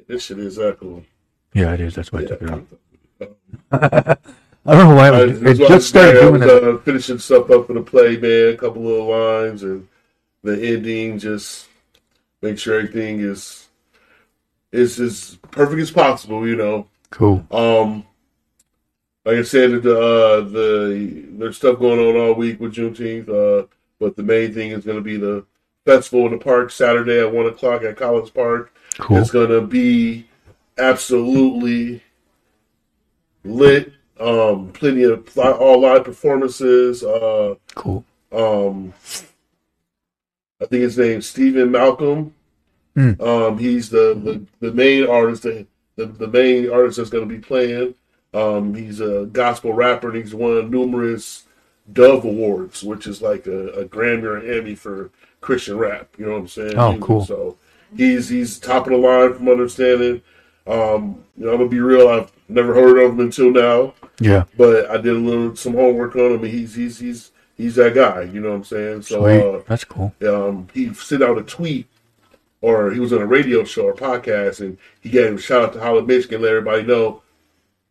[0.08, 1.06] this shit is echoing.
[1.54, 1.96] Yeah, it is.
[1.96, 2.28] That's why I Yeah.
[2.28, 2.62] took it off.
[4.66, 7.20] I don't know why I, it, was, it that's just started doing was, uh, finishing
[7.20, 8.54] stuff up for the play, man.
[8.54, 9.88] A couple little lines and
[10.44, 11.18] the ending.
[11.18, 11.68] Just
[12.42, 13.68] make sure everything is
[14.72, 16.48] is as perfect as possible.
[16.48, 16.88] You know.
[17.10, 17.46] Cool.
[17.50, 18.06] Um,
[19.26, 23.30] like I said, the uh, the there's stuff going on all week with Juneteenth.
[23.30, 23.68] Uh,
[24.00, 25.46] but the main thing is going to be the
[25.86, 28.74] festival in the park Saturday at one o'clock at Collins Park.
[28.98, 29.18] Cool.
[29.18, 30.28] It's going to be
[30.78, 32.02] absolutely
[33.44, 33.94] lit.
[34.20, 37.04] Um, plenty of all live performances.
[37.04, 38.04] Uh, Cool.
[38.34, 38.94] um,
[40.62, 42.34] I think his name's Steven Malcolm.
[42.96, 43.14] Hmm.
[43.22, 44.20] Um, he's the,
[44.60, 47.96] the, the main artist, that, the, the main artist that's going to be playing.
[48.34, 51.46] Um, he's a gospel rapper and he's won numerous
[51.94, 56.10] Dove Awards, which is like a, a Grammy or an Emmy for Christian rap.
[56.18, 56.78] You know what I'm saying?
[56.78, 57.26] Oh, cool.
[57.26, 57.58] So
[57.96, 60.22] he's he's top of the line from understanding.
[60.68, 62.08] Um, you know, I'm gonna be real.
[62.08, 64.44] I've never heard of him until now Yeah.
[64.58, 66.44] but I did a little some homework on him.
[66.44, 68.24] He's he's he's he's that guy.
[68.24, 69.02] You know what I'm saying?
[69.04, 69.66] So Sweet.
[69.68, 70.14] That's cool.
[70.22, 71.88] uh, um, he sent out a tweet,
[72.62, 75.74] or he was on a radio show or podcast, and he gave a shout out
[75.74, 77.22] to Holland, Michigan, let everybody know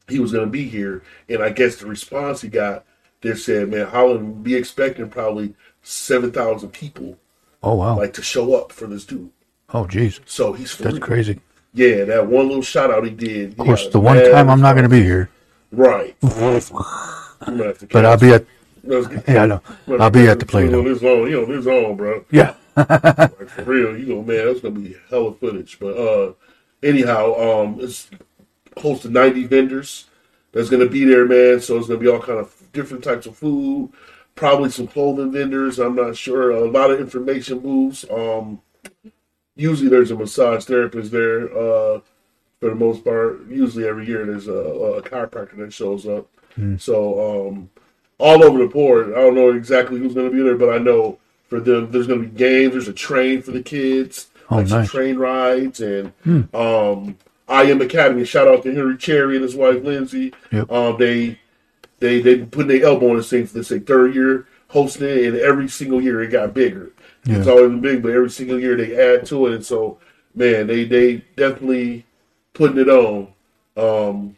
[0.08, 1.02] he was going to be here.
[1.28, 2.84] And I guess the response he got,
[3.20, 7.16] they said, "Man, Holland be expecting probably seven thousand people
[7.62, 7.96] Oh wow.
[7.96, 9.30] like to show up for this dude."
[9.74, 10.20] oh jeez.
[10.24, 11.40] So he's That's crazy.
[11.78, 13.52] Yeah, that one little shout out he did.
[13.52, 15.30] Of course, the one time I'm not going to be here,
[15.70, 16.16] right.
[16.22, 18.44] I'm gonna have to but I'll be at.
[19.28, 19.62] Yeah, I know.
[20.00, 22.24] I'll be at the play On this on, you know, this on, bro.
[22.30, 22.54] Yeah.
[22.76, 25.78] Like, for real, you know, man, that's gonna be hella footage.
[25.78, 26.32] But uh,
[26.82, 28.10] anyhow, um, it's
[28.74, 30.06] close to ninety vendors
[30.52, 31.60] that's gonna be there, man.
[31.60, 33.92] So it's gonna be all kind of different types of food,
[34.34, 35.78] probably some clothing vendors.
[35.78, 36.50] I'm not sure.
[36.50, 38.04] A lot of information booths.
[38.10, 38.60] Um,
[39.58, 41.44] usually there's a massage therapist there.
[41.50, 42.00] Uh,
[42.60, 46.26] for the most part, usually every year there's a, a chiropractor that shows up.
[46.78, 47.70] So um,
[48.18, 49.10] all over the board.
[49.12, 51.18] I don't know exactly who's going to be there, but I know
[51.48, 52.72] for them there's going to be games.
[52.72, 54.90] There's a train for the kids, Oh, like some nice.
[54.90, 56.12] train rides, and
[56.54, 57.16] um,
[57.48, 58.24] I Am Academy.
[58.24, 60.32] Shout out to Henry Cherry and his wife Lindsay.
[60.50, 60.72] Yep.
[60.72, 61.38] Um, they
[62.00, 65.24] they they put their elbow on this thing for this like, third year hosting it,
[65.26, 66.90] and every single year it got bigger.
[67.36, 69.98] It's always been big, but every single year they add to it, and so
[70.34, 72.06] man, they they definitely
[72.54, 73.28] putting it on.
[73.76, 74.36] Um,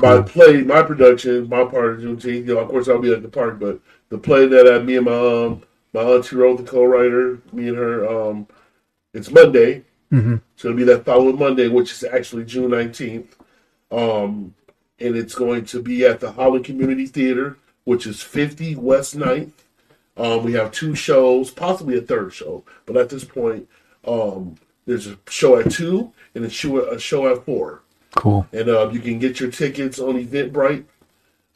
[0.00, 2.46] my play, my production, my part of Juneteenth.
[2.46, 4.96] You know, of course, I'll be at the park, but the play that uh, me
[4.96, 5.62] and my um,
[5.92, 8.46] my auntie wrote, the co-writer, me and her, um,
[9.14, 9.84] it's Monday.
[10.10, 13.36] hmm So it'll be that following Monday, which is actually June nineteenth,
[13.90, 14.54] um,
[15.00, 19.52] and it's going to be at the Holland Community Theater, which is fifty West 9th.
[20.20, 23.66] Um, we have two shows, possibly a third show, but at this point,
[24.06, 27.82] um, there's a show at two and a show a show at four
[28.16, 28.46] Cool.
[28.52, 30.84] and uh, you can get your tickets on Eventbrite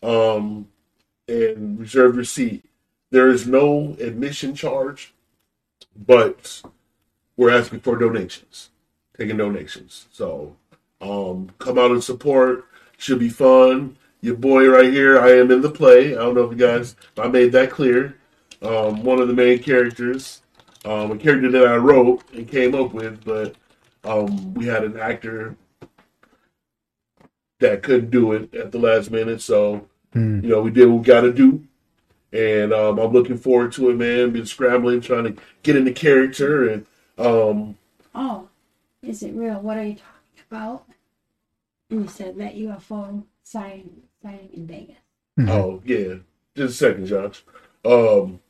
[0.03, 0.69] um,
[1.29, 2.65] and reserve your seat.
[3.11, 5.13] There is no admission charge,
[5.95, 6.63] but
[7.37, 8.71] we're asking for donations,
[9.19, 10.07] taking donations.
[10.11, 10.57] So
[11.03, 12.65] um, come out and support.
[12.97, 13.99] Should be fun.
[14.23, 16.13] Your boy right here, I am in the play.
[16.15, 18.17] I don't know if you guys, I made that clear.
[18.65, 20.41] Um, one of the main characters,
[20.85, 23.55] um, a character that I wrote and came up with, but
[24.05, 25.55] um, we had an actor
[27.61, 29.41] that couldn't do it at the last minute.
[29.41, 30.45] So, Mm.
[30.45, 31.65] you know, we did what we got to do.
[32.33, 34.31] And um, I'm looking forward to it, man.
[34.31, 36.69] Been scrambling, trying to get into character.
[36.69, 36.87] And
[37.19, 37.77] um,
[38.15, 38.49] Oh,
[39.03, 39.61] is it real?
[39.61, 40.85] What are you talking about?
[41.91, 44.97] And you said that UFO sighting, sighting in Vegas.
[45.39, 45.51] Mhm.
[45.51, 46.15] oh, yeah.
[46.57, 47.43] Just a second, Josh.
[47.85, 48.41] Um,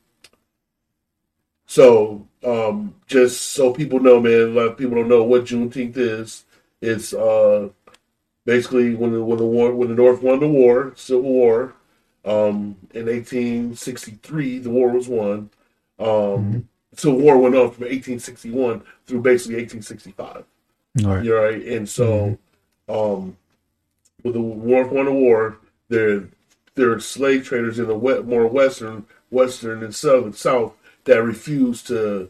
[1.75, 5.97] so, um, just so people know, man, a lot of people don't know what Juneteenth
[5.97, 6.45] is.
[6.79, 7.67] It's uh,
[8.45, 11.73] basically when the, when the war when the North won the war, Civil War,
[12.23, 15.49] um, in 1863, the war was won.
[15.99, 20.45] Um, Civil War went on from 1861 through basically 1865.
[21.03, 21.25] All right.
[21.25, 22.37] You're right, and so,
[22.87, 23.35] um,
[24.23, 25.57] with the North won the war,
[25.89, 26.29] there
[26.75, 30.71] there are slave traders in the wet, more western, western and southern south
[31.05, 32.29] that refused to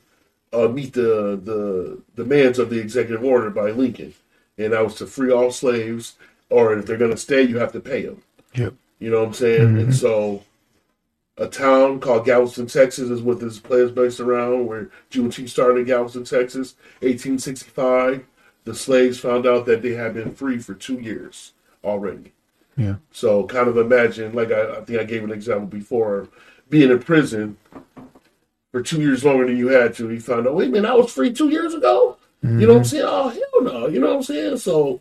[0.53, 4.13] uh, meet the the demands of the executive order by Lincoln,
[4.57, 6.15] and that was to free all slaves,
[6.49, 8.21] or if they're going to stay, you have to pay them.
[8.53, 8.73] Yep.
[8.99, 9.77] You know what I'm saying?
[9.77, 10.43] And so,
[11.37, 14.67] a town called Galveston, Texas, is what this play is based around.
[14.67, 18.25] Where Juneteenth started in Galveston, Texas, 1865.
[18.63, 21.51] The slaves found out that they had been free for two years
[21.83, 22.31] already.
[22.77, 22.95] Yeah.
[23.11, 26.29] So, kind of imagine, like I, I think I gave an example before,
[26.69, 27.57] being in prison
[28.75, 30.09] for two years longer than you had to.
[30.09, 32.17] He found out, wait a minute, I was free two years ago.
[32.43, 33.05] You know what I'm saying?
[33.07, 33.87] Oh hell no!
[33.87, 34.57] You know what I'm saying?
[34.57, 34.99] So,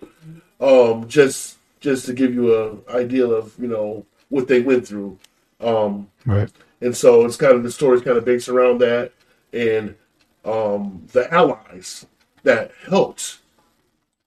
[0.61, 5.19] um, just just to give you a idea of you know what they went through,
[5.61, 6.49] um, Right.
[6.81, 9.13] and so it's kind of the story's kind of based around that,
[9.53, 9.95] and
[10.47, 12.07] um, the allies
[12.45, 13.41] that helped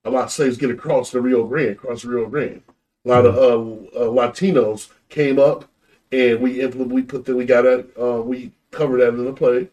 [0.06, 2.62] a lot of slaves get across the Rio Grande, across the Rio Grande.
[3.06, 5.66] A lot of uh, uh, Latinos came up,
[6.12, 9.34] and we implement, we put the, we got a, uh, we covered that in the
[9.34, 9.70] play.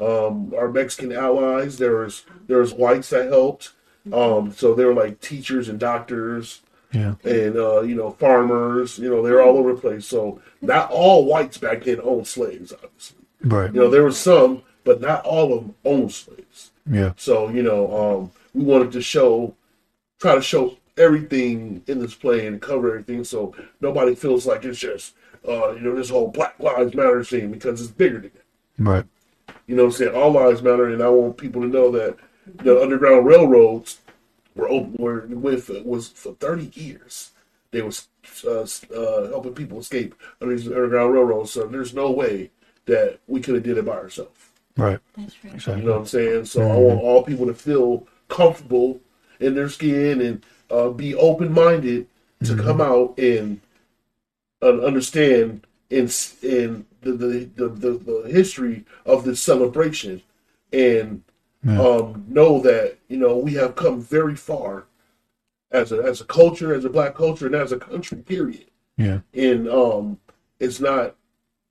[0.00, 3.72] Um, our Mexican allies, there was there was whites that helped.
[4.12, 7.14] Um, so they were like teachers and doctors Yeah.
[7.24, 8.98] and uh, you know farmers.
[8.98, 10.06] You know they're all over the place.
[10.06, 12.72] So not all whites back then owned slaves.
[12.72, 13.72] Obviously, Right.
[13.74, 16.70] you know there were some, but not all of them owned slaves.
[16.90, 17.12] Yeah.
[17.16, 19.54] So you know, um, we wanted to show,
[20.20, 24.78] try to show everything in this play and cover everything, so nobody feels like it's
[24.80, 25.14] just,
[25.48, 28.30] uh, you know, this whole Black Lives Matter thing because it's bigger than.
[28.78, 29.04] Right.
[29.66, 30.14] You know what I'm saying?
[30.14, 32.16] All lives matter, and I want people to know that
[32.62, 33.98] the Underground Railroads
[34.54, 37.32] were open, were with was for 30 years.
[37.70, 38.08] They was
[38.46, 41.52] uh, uh, helping people escape under these Underground Railroads.
[41.52, 42.50] So there's no way
[42.86, 44.48] that we could have did it by ourselves.
[44.76, 44.98] Right.
[45.16, 45.54] That's right.
[45.54, 45.82] Exactly.
[45.82, 46.44] You know what I'm saying?
[46.46, 49.00] So I want all people to feel comfortable
[49.40, 52.06] in their skin and uh, be open minded
[52.44, 53.60] to come out and
[54.62, 56.08] uh, understand in
[56.42, 57.90] in the the, the the
[58.22, 60.22] the history of this celebration
[60.72, 61.22] and
[61.64, 61.80] Yeah.
[61.80, 64.84] um, know that you know we have come very far
[65.72, 68.18] as a as a culture, as a black culture, and as a country.
[68.18, 68.66] Period
[68.96, 69.20] Yeah.
[69.34, 70.18] and um,
[70.60, 71.14] it's not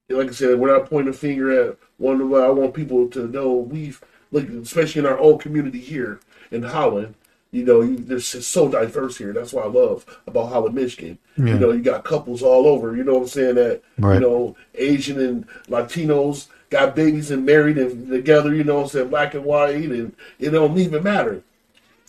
[0.09, 2.33] like I said, we're not pointing a finger at one of.
[2.33, 4.01] I want people to know we've
[4.31, 6.19] like, especially in our own community here
[6.51, 7.15] in Holland,
[7.51, 9.31] You know, you, there's just so diverse here.
[9.33, 11.17] That's what I love about Holland, Michigan.
[11.37, 11.45] Yeah.
[11.45, 12.95] You know, you got couples all over.
[12.95, 13.55] You know what I'm saying?
[13.55, 14.15] That Right.
[14.15, 18.53] you know, Asian and Latinos got babies and married and together.
[18.53, 19.09] You know what I'm saying?
[19.09, 21.41] Black and white, and it don't even matter.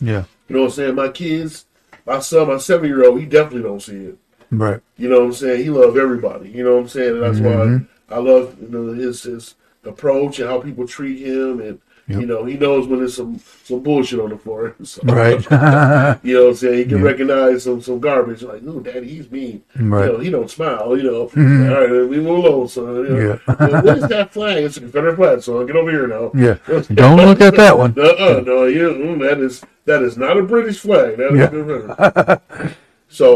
[0.01, 0.23] Yeah.
[0.49, 0.95] You know what I'm saying?
[0.95, 1.65] My kids,
[2.05, 4.17] my son, my seven year old, he definitely don't see it.
[4.51, 4.81] Right.
[4.97, 5.63] You know what I'm saying?
[5.63, 6.49] He love everybody.
[6.49, 7.13] You know what I'm saying?
[7.15, 7.87] And that's Mhm.
[8.09, 11.79] why I love you know, his his approach and how people treat him, and
[12.09, 12.21] Yep.
[12.21, 14.75] you know he knows when there's some some bullshit on the floor.
[14.83, 15.39] So, Right.
[16.23, 16.77] you know what I'm saying?
[16.79, 17.03] He can Yeah.
[17.03, 18.41] recognize some some garbage.
[18.41, 19.61] Like, oh, daddy, he's mean.
[19.79, 20.05] Right.
[20.07, 20.97] You know, he don't smile.
[20.97, 21.69] You know, Mhm.
[21.71, 22.95] all right, leave him alone, son.
[22.95, 23.55] You know, Yeah.
[23.59, 24.63] "Well, what is that flag?
[24.63, 26.31] It's a Confederate flag, so Get over here now.
[26.33, 26.55] yeah.
[26.95, 27.93] Don't look at that one.
[27.97, 31.17] Uh-uh, no, you, mm, that is that is not a British flag.
[31.17, 31.47] That is Yeah.
[31.47, 32.71] Confederate.
[33.07, 33.27] so,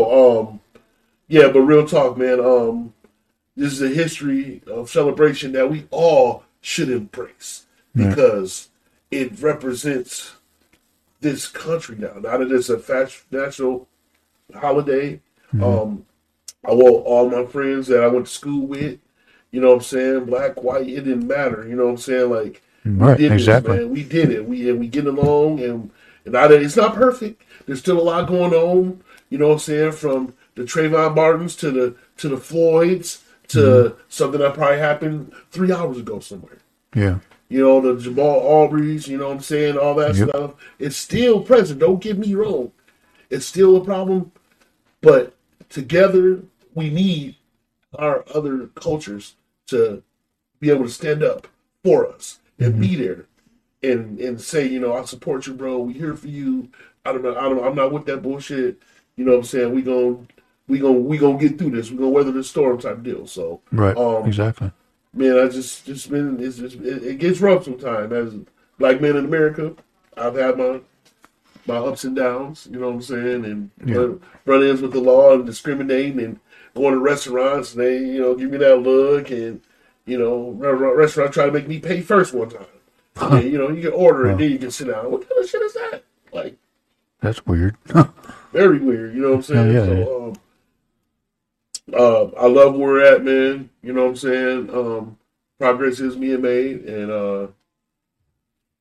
[0.42, 0.60] um,
[1.28, 2.40] yeah, but real talk, man.
[2.40, 2.94] Um,
[3.56, 7.63] this is a history of celebration that we all should embrace
[7.96, 8.10] Yeah.
[8.10, 8.70] because
[9.12, 10.34] it represents
[11.22, 12.14] this country now.
[12.20, 13.88] Now that it's a fast national
[14.54, 15.20] holiday,
[15.54, 15.64] Mm-hmm.
[15.64, 16.06] um,
[16.68, 18.98] I want all my friends that I went to school with.
[19.52, 20.26] You know what I'm saying?
[20.26, 21.68] Black, white, it didn't matter.
[21.68, 22.30] You know what I'm saying?
[22.32, 23.18] Like Right.
[23.20, 23.78] did this, Exactly.
[23.78, 23.90] man.
[23.92, 24.48] We did it.
[24.50, 25.92] We and we get along, and
[26.26, 27.44] and I, it's not perfect.
[27.68, 29.04] There's still a lot going on.
[29.30, 29.92] You know what I'm saying?
[29.92, 34.00] From the Trayvon Martins to the to the Floyds to Mm-hmm.
[34.10, 36.58] something that probably happened three hours ago somewhere.
[36.96, 37.20] Yeah.
[37.50, 39.08] You know the Jamal Aubreys.
[39.08, 39.78] You know what I'm saying?
[39.78, 40.30] All that Yep.
[40.30, 40.54] stuff.
[40.80, 41.80] It's still present.
[41.80, 42.72] Don't get me wrong.
[43.30, 44.32] It's still a problem,
[45.02, 45.34] but
[45.70, 46.42] together
[46.76, 47.36] we need
[47.96, 49.36] our other cultures
[49.68, 50.02] to
[50.60, 51.48] be able to stand up
[51.84, 53.26] for us and be there
[53.84, 55.80] and and say, you know, I support you, bro.
[55.80, 56.70] We here for you.
[57.06, 57.36] I don't know.
[57.36, 57.64] I don't.
[57.64, 58.82] I'm not with that bullshit.
[59.16, 59.74] You know what I'm saying?
[59.76, 60.28] We gon'
[60.68, 61.92] we gon' we gonna get through this.
[61.92, 63.28] We gonna weather the storm type deal.
[63.28, 63.96] So, Right.
[63.98, 64.72] Um, exactly.
[65.14, 68.34] Man, I just just been it's just it, it gets rough sometimes as
[68.80, 69.74] black men in America.
[70.18, 70.82] I've had my
[71.66, 72.68] my ups and downs.
[72.72, 73.46] You know what I'm saying?
[73.46, 73.96] And Yeah.
[73.96, 76.40] run, run-ins with the law and discriminating and
[76.76, 79.62] going to restaurants and they you know give me that look and
[80.06, 82.66] you know re- re- restaurant try to make me pay first one time.
[83.22, 85.12] And, you know you can order and then you can sit down.
[85.12, 86.04] What kind of shit is that?
[86.32, 86.58] Like
[87.22, 87.78] That's weird.
[88.52, 89.14] very weird.
[89.16, 89.72] You know what I'm saying?
[89.72, 90.36] Yeah, yeah, so, um,
[91.94, 93.70] uh, I love where we're at, man.
[93.82, 94.70] You know what I'm saying?
[94.70, 95.18] Um,
[95.60, 97.48] progress is being made, and uh,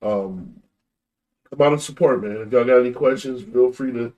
[0.02, 0.62] um,
[1.50, 2.36] come out and support, man.
[2.38, 4.12] If y'all got any questions, feel free to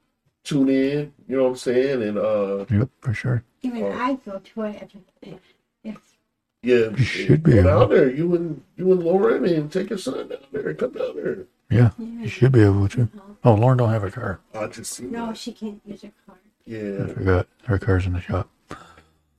[0.44, 1.12] tune in.
[1.28, 2.02] You know what I'm saying?
[2.02, 2.88] And uh, yep.
[3.00, 3.44] For sure.
[3.62, 3.92] Even Oh.
[3.92, 4.90] I go to it
[5.22, 5.40] if, if,
[5.84, 5.96] if
[6.62, 7.68] yeah, You should be go able.
[7.80, 8.10] down there.
[8.10, 10.74] You and you and Lauren, and take your son down there.
[10.74, 11.38] Come down there.
[11.70, 11.90] Yeah.
[11.98, 13.08] You should be able to.
[13.42, 14.40] Oh, Lauren don't have a car.
[14.54, 15.04] I just see.
[15.04, 15.36] no, that.
[15.38, 16.36] she can't use her car.
[16.66, 17.46] Yeah, I forgot.
[17.64, 18.48] Her car's in the shop.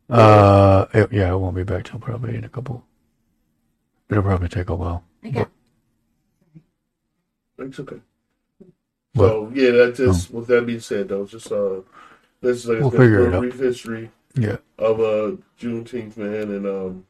[0.09, 2.85] Uh, it- yeah, it won't be back till probably in a couple.
[4.09, 5.03] It'll probably take a while.
[5.23, 5.49] I got
[7.57, 7.99] It's okay.
[9.13, 9.27] What?
[9.29, 11.81] So yeah, that just with that being said though, just uh
[12.41, 13.41] let's like We'll let's figure it a out.
[13.41, 14.57] brief history Yeah.
[14.77, 17.05] of uh Juneteenth, man, and um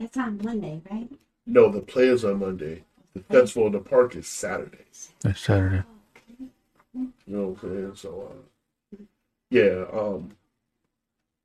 [0.00, 1.08] it's on Monday, right?
[1.46, 2.84] no, the play is on Monday.
[3.14, 4.86] The festival in the park is Saturday.
[5.24, 5.84] It's Saturday.
[6.94, 7.94] You know what I'm saying?
[7.96, 8.96] So uh
[9.50, 10.30] yeah, um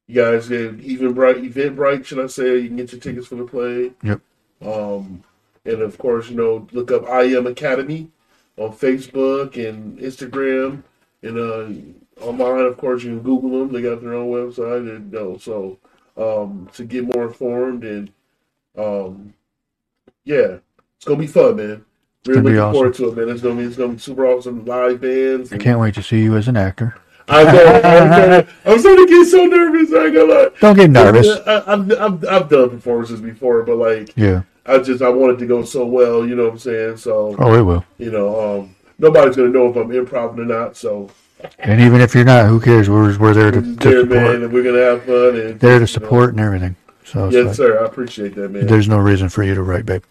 [0.07, 3.35] you guys get even bright Eventbrite, should I say, you can get your tickets for
[3.35, 3.91] the play.
[4.03, 4.21] Yep.
[4.61, 5.23] Um
[5.65, 8.09] and of course, you know, look up I Am Academy
[8.57, 10.83] on Facebook and Instagram
[11.21, 13.73] and uh online of course you can Google them.
[13.73, 15.77] They got their own website and you know, so
[16.15, 18.11] um to get more informed and
[18.77, 19.33] um
[20.23, 20.57] yeah,
[20.95, 21.85] it's gonna be fun, man.
[22.25, 22.73] Really looking awesome.
[22.73, 23.29] forward to it, man.
[23.29, 25.51] It's gonna be it's gonna be super awesome live bands.
[25.51, 26.95] I can't wait to see you as an actor.
[27.29, 27.65] I know.
[27.83, 29.93] I'm, starting, I'm starting to get so nervous.
[29.93, 30.49] I ain't gonna.
[30.61, 31.27] Don't get nervous.
[31.45, 34.43] I, I've, I've, I've done performances before, but like Yeah.
[34.65, 36.25] I just I wanted to go so well.
[36.27, 36.97] You know what I'm saying?
[36.97, 37.83] So Oh, it will.
[37.97, 40.75] you know, um, nobody's gonna know if I'm improv or not.
[40.77, 41.09] So
[41.59, 42.89] And even if you're not, who cares?
[42.89, 44.35] We're, we're there to, to there, man, support.
[44.43, 45.35] and we're gonna have fun.
[45.39, 45.85] And There to know.
[45.85, 46.75] support and everything.
[47.05, 47.81] So Yes, like, sir.
[47.83, 48.67] I appreciate that, man.
[48.67, 50.03] there's no reason for you to write, babe.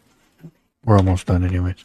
[0.85, 1.85] We're almost done, anyways.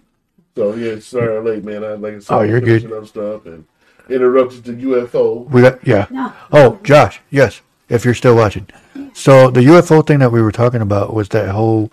[0.55, 1.83] So yeah, sorry I'm late, man.
[1.83, 2.91] I like I said, Oh, you're good.
[2.91, 3.65] up stuff and
[4.09, 5.47] interrupted the UFO.
[5.49, 6.07] We got yeah.
[6.09, 6.33] No.
[6.51, 8.67] Oh, Josh, yes, if you're still watching.
[9.13, 11.91] So the UFO thing that we were talking about was that whole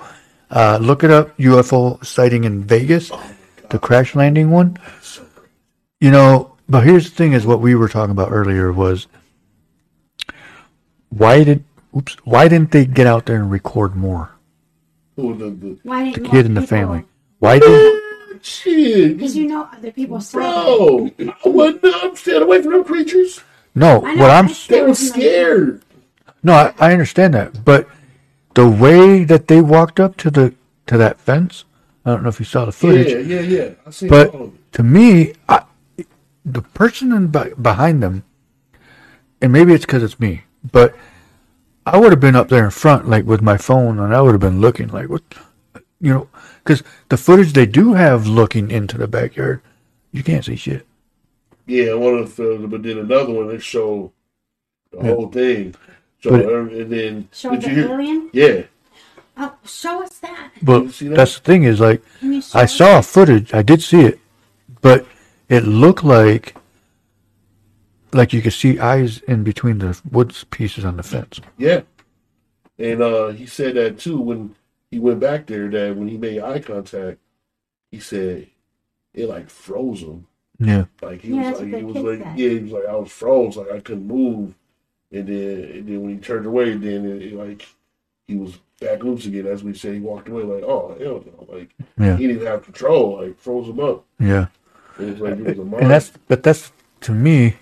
[0.51, 3.11] uh, look it up UFO sighting in Vegas,
[3.71, 4.77] the crash landing one.
[6.01, 9.07] You know, but here's the thing: is what we were talking about earlier was
[11.11, 11.65] why did
[11.97, 14.33] oops why didn't they get out there and record more?
[15.17, 17.05] Who the, the Why didn't The kid and the people- family.
[17.41, 18.03] Why did
[18.45, 21.11] shit, Because you know other people saw bro?
[21.45, 21.85] I wasn't.
[21.85, 23.41] I'm staying away from them creatures.
[23.75, 24.05] no?
[24.05, 25.83] I know, What I'm They were still- scared.
[26.43, 27.89] No, I, I understand that, but
[28.55, 30.55] the way that they walked up to the
[30.87, 31.65] to that fence,
[32.07, 33.71] I don't know if you saw the footage, Yeah, yeah, yeah.
[33.87, 34.73] I seen but it.
[34.73, 35.65] to me, I,
[36.45, 37.27] the person in
[37.61, 38.23] behind them,
[39.43, 40.95] and maybe it's because it's me, but
[41.85, 44.33] I would have been up there in front, like with my phone, and I would
[44.33, 45.23] have been looking, like what,
[46.01, 46.29] you know,
[46.63, 49.61] because the footage they do have looking into the backyard,
[50.13, 50.87] you can't see shit.
[51.67, 54.11] Yeah, one of the films, but then another one that showed
[54.91, 55.15] the Yeah.
[55.15, 55.75] whole thing.
[56.23, 57.93] So But- and then Show did the you hear?
[57.93, 58.31] alien.
[58.33, 58.63] Yeah,
[59.41, 60.51] Oh, show us that.
[60.63, 61.17] But You see that?
[61.17, 62.75] that's the thing is like Can you show I us?
[62.75, 64.19] saw footage, I did see it,
[64.81, 65.07] but
[65.49, 66.57] it looked like
[68.13, 71.41] like you could see eyes in between the wood pieces on the fence.
[71.59, 71.83] yeah.
[72.81, 74.55] And uh, he said that too when
[74.91, 75.69] he went back there.
[75.69, 77.19] That when he made eye contact,
[77.91, 78.49] he said
[79.15, 80.27] it like froze him.
[80.61, 82.39] Yeah, Like he Yeah, was like he was like said.
[82.39, 84.55] yeah he was like I was froze like I couldn't move,
[85.13, 87.69] and then and then when he turned away, then it, it, like
[88.27, 89.47] he was back loose again.
[89.47, 92.65] As we said, he walked away like oh hell no, like yeah, he didn't have
[92.65, 94.05] control, like froze him up.
[94.21, 94.47] yeah.
[94.99, 95.83] It was like it was a mind.
[95.83, 96.73] And that's but that's
[97.03, 97.57] to me.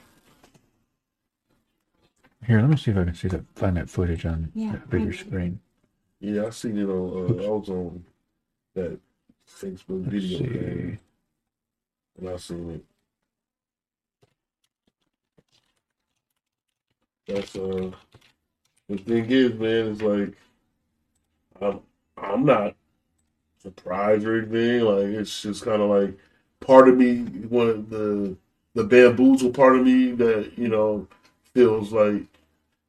[2.47, 4.89] Here, let me see if I can see that find that footage on Yeah, that
[4.89, 5.17] bigger maybe.
[5.19, 5.61] screen.
[6.27, 8.05] Yeah, I seen it on uh, I was on
[8.75, 8.99] that
[9.49, 10.99] Facebook video thing,
[12.19, 12.85] and I seen it.
[17.33, 17.93] That's uh
[18.89, 20.37] the thing is, man, it's like
[21.61, 21.81] I'm
[22.17, 22.75] I'm not
[23.63, 24.81] surprised or anything.
[24.83, 26.19] Like it's just kind of like
[26.61, 28.37] part of me, one of the
[28.75, 31.07] the bamboozle part of me that you know
[31.55, 32.25] feels like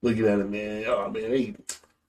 [0.01, 0.85] looking at it, man.
[0.87, 1.55] Oh man, they,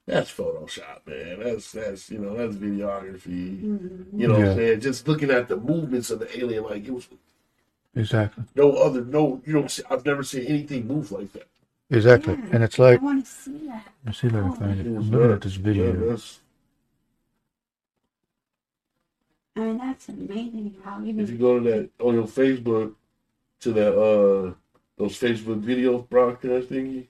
[0.09, 1.39] that's Photoshop, man.
[1.39, 3.61] That's that's you know that's videography.
[3.61, 4.05] Mhm.
[4.19, 4.79] You know what I'm saying?
[4.81, 7.07] Just looking at the movements of the alien, like it was
[7.95, 9.69] Exactly, no other, no you don't.
[9.71, 11.47] See, I've never seen anything move like that.
[11.89, 12.35] exactly.
[12.35, 12.49] Yeah.
[12.53, 13.85] And it's like I like, want to see that.
[14.05, 14.85] let's see if I can find it.
[14.87, 15.43] It was I'm looking at nuts.
[15.43, 16.09] this Yeah, video.
[16.09, 16.39] that's,
[19.55, 22.93] I mean, that's amazing how if you go to that on your Facebook
[23.61, 24.53] to that uh
[24.97, 27.07] those Facebook video broadcast thingy,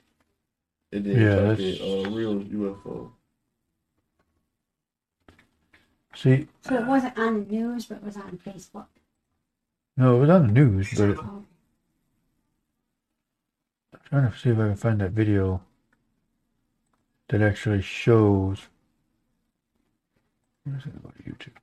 [0.92, 3.12] and then Yeah, type that's- in uh, real UFO.
[6.16, 8.88] See, So it wasn't on the news, but it was on Facebook.
[9.96, 11.46] no, it was on the news, but Oh,
[13.94, 15.62] I'm trying to see if I can find that video
[17.30, 18.68] that actually shows.
[20.64, 21.56] What is it about YouTube?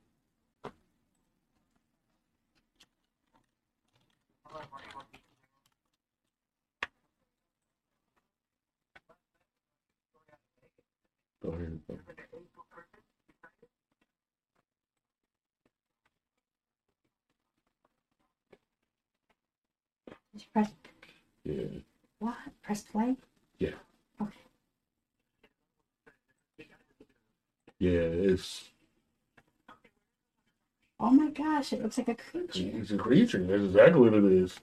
[20.34, 20.70] Just press
[21.44, 21.64] Yeah,
[22.18, 22.36] what?
[22.62, 23.16] Press play.
[23.58, 23.70] yeah,
[24.20, 24.30] Okay.
[27.78, 27.90] yeah.
[27.90, 28.70] It's
[30.98, 31.72] Oh my gosh!
[31.74, 32.70] It looks like a creature.
[32.72, 33.44] it's a creature.
[33.44, 34.58] That's exactly what it is.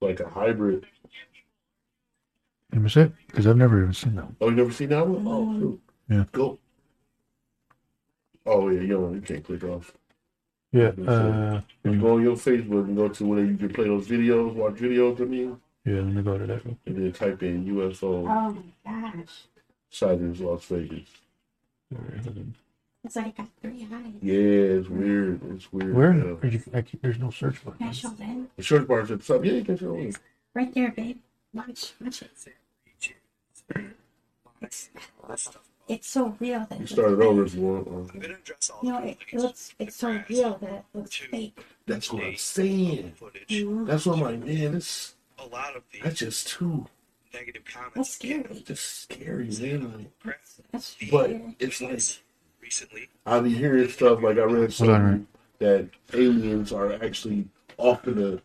[0.00, 0.86] Like a hybrid.
[2.72, 4.36] Let me it, because I've never even seen that one.
[4.40, 5.24] Oh, you never seen that one?
[5.26, 5.80] Oh, shoot.
[6.10, 6.24] Yeah.
[6.32, 6.58] Go.
[8.44, 9.14] Oh yeah, you don't.
[9.14, 9.92] You can't click off.
[10.72, 13.84] Yeah, Let uh, you go on your Facebook and go to where you can play
[13.84, 15.18] those videos, watch videos.
[15.20, 16.76] I mean, yeah, let me go to that one.
[16.84, 19.44] and then type in UFO Oh my gosh!
[19.88, 21.08] sightings Las Vegas.
[23.04, 24.12] It's like it got three eyes.
[24.20, 25.40] Yeah, it's weird.
[25.54, 25.94] It's weird.
[25.94, 26.14] Where?
[26.14, 26.34] Yeah.
[26.42, 27.74] Are you, I, there's no search bar.
[27.74, 28.46] Can I show that?
[28.56, 29.44] The search bar's at the top.
[29.44, 30.16] Yeah, you can show it.
[30.52, 31.18] Right there, babe.
[31.54, 32.30] Watch, watch it.
[34.60, 34.90] It's,
[35.88, 37.46] it's so real that You it started looks over fake.
[37.46, 37.88] if you want.
[37.88, 41.64] Uh, You know, it, it looks it's so real that it looks fake.
[41.86, 43.12] that's what I'm saying.
[43.48, 43.84] You know?
[43.84, 44.72] That's what I'm like, man.
[44.72, 46.86] This a lot of the that's just too
[47.32, 48.62] negative comments That's scary.
[48.66, 49.92] just scary, man.
[49.98, 51.56] Like, press That's but scary.
[51.60, 52.02] it's like
[52.60, 53.08] recently.
[53.24, 55.26] I be hearing stuff like I read something
[55.60, 57.46] that aliens are actually
[57.76, 58.42] off in the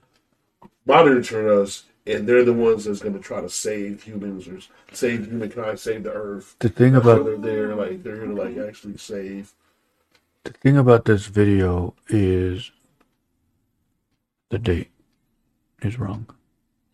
[0.86, 4.60] monitoring us, and they're the ones that's going to try to save humans or
[4.92, 6.56] save humankind, save the Earth.
[6.60, 9.54] The thing That's about they're there, like they're here to like actually save.
[10.44, 12.72] the thing about this video is
[14.50, 14.92] the date
[15.82, 16.28] is wrong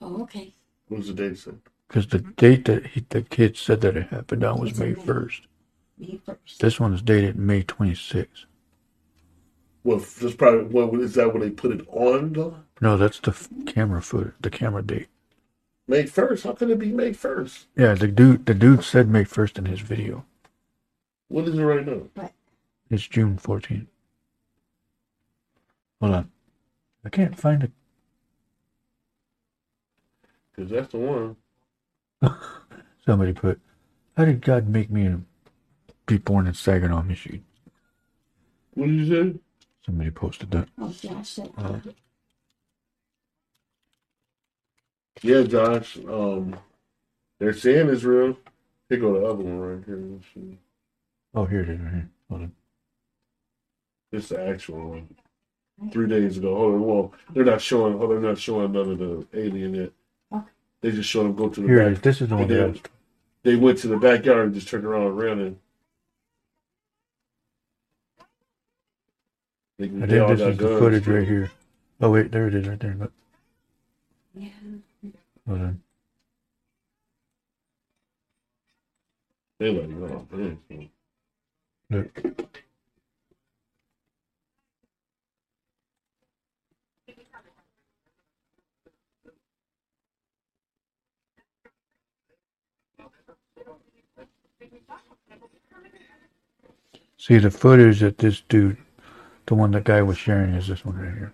[0.01, 0.53] Oh, okay.
[0.87, 1.59] What was the date said?
[1.87, 5.41] because the date that he, the kid said that it happened on was May first.
[5.97, 6.59] Me first.
[6.61, 8.45] This one is dated May 26th.
[9.83, 12.55] Well, that's probably what is that when they put it on though?
[12.81, 15.07] No, that's the f- camera footage, the camera date.
[15.87, 16.43] May first?
[16.43, 17.67] How can it be May first?
[17.75, 20.25] Yeah, the dude, the dude said May 1st in his video.
[21.29, 22.29] What is it right now?
[22.89, 23.87] It's June 14th.
[26.01, 26.31] Hold on,
[27.03, 27.71] I can't find it.
[30.55, 31.35] Because that's the one.
[33.05, 33.59] Somebody put,
[34.15, 35.15] "How did God make me
[36.05, 37.43] be born in Saginaw, Michigan?"
[38.73, 39.39] What did you say?
[39.89, 40.67] Somebody posted that.
[40.77, 41.35] Oh gosh.
[41.37, 41.79] That, Uh,
[45.23, 45.97] Yeah, Josh.
[46.07, 46.55] Um,
[47.39, 48.37] they're saying it's real.
[48.87, 49.97] Here go the other one right here.
[49.97, 50.59] Let's see.
[51.33, 51.79] Oh, here it is.
[51.79, 52.09] Right here.
[52.29, 52.51] Hold on.
[54.11, 55.09] This the actual one.
[55.91, 56.55] Three days ago.
[56.55, 56.85] Hold on.
[56.85, 57.95] Well, they're not showing.
[57.99, 59.91] Oh, they're not showing none of the alien yet.
[60.31, 60.45] Okay.
[60.81, 61.93] They just showed them go to the Here it back.
[61.93, 62.01] is.
[62.01, 62.73] This is the one They that I did.
[62.73, 62.81] was.
[63.41, 65.59] They went to the backyard and just turned around and ran in.
[69.79, 70.79] They, I they all think this is the guns.
[70.79, 71.51] footage right here.
[72.01, 72.95] Oh wait, there it is, right there.
[72.99, 73.13] Look,
[74.35, 74.49] Yeah.
[75.47, 75.81] hold on.
[79.59, 80.89] They like, oh, man.
[81.89, 82.23] Look.
[97.17, 98.77] See the footage that this dude,
[99.49, 101.33] the one that guy was sharing, is this one right here.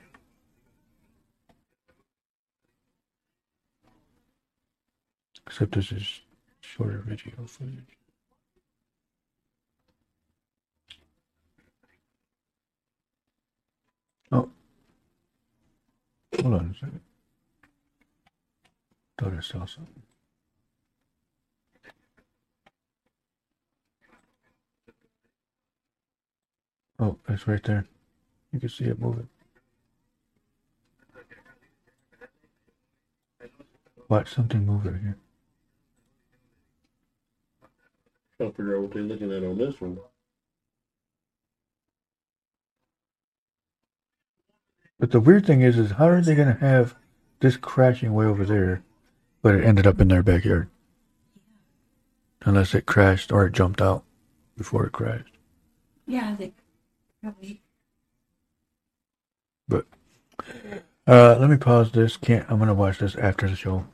[5.46, 6.22] Except this is
[6.62, 7.84] shorter video footage.
[14.32, 14.50] Oh.
[16.42, 17.02] Hold on a second.
[19.18, 20.04] Thought I saw something.
[26.98, 27.86] Oh, it's right there.
[28.56, 29.28] You can see it moving.
[34.08, 35.18] Watch something move right here.
[38.38, 39.98] Trying to figure out what they're looking at on this one.
[45.00, 46.96] But the weird thing is, is how are they going to have
[47.42, 48.84] this crashing way over there,
[49.42, 50.70] but it ended up in their backyard?
[52.44, 54.06] Unless it crashed or it jumped out
[54.56, 55.38] before it crashed.
[56.08, 56.54] Yeah, they
[57.22, 57.65] probably.
[59.68, 59.86] But
[61.08, 62.18] uh, let me pause this.
[62.18, 62.46] Can't.
[62.50, 63.86] I'm going to watch this after the show.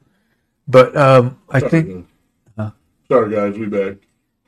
[0.68, 2.08] But um, I Sorry, think.
[2.58, 2.72] Huh?
[3.08, 3.58] Sorry, guys.
[3.58, 3.98] We back.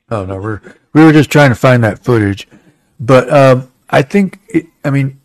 [0.09, 0.61] Oh no, we're
[0.93, 2.47] we were just trying to find that footage,
[2.99, 5.19] but um, I think it, I mean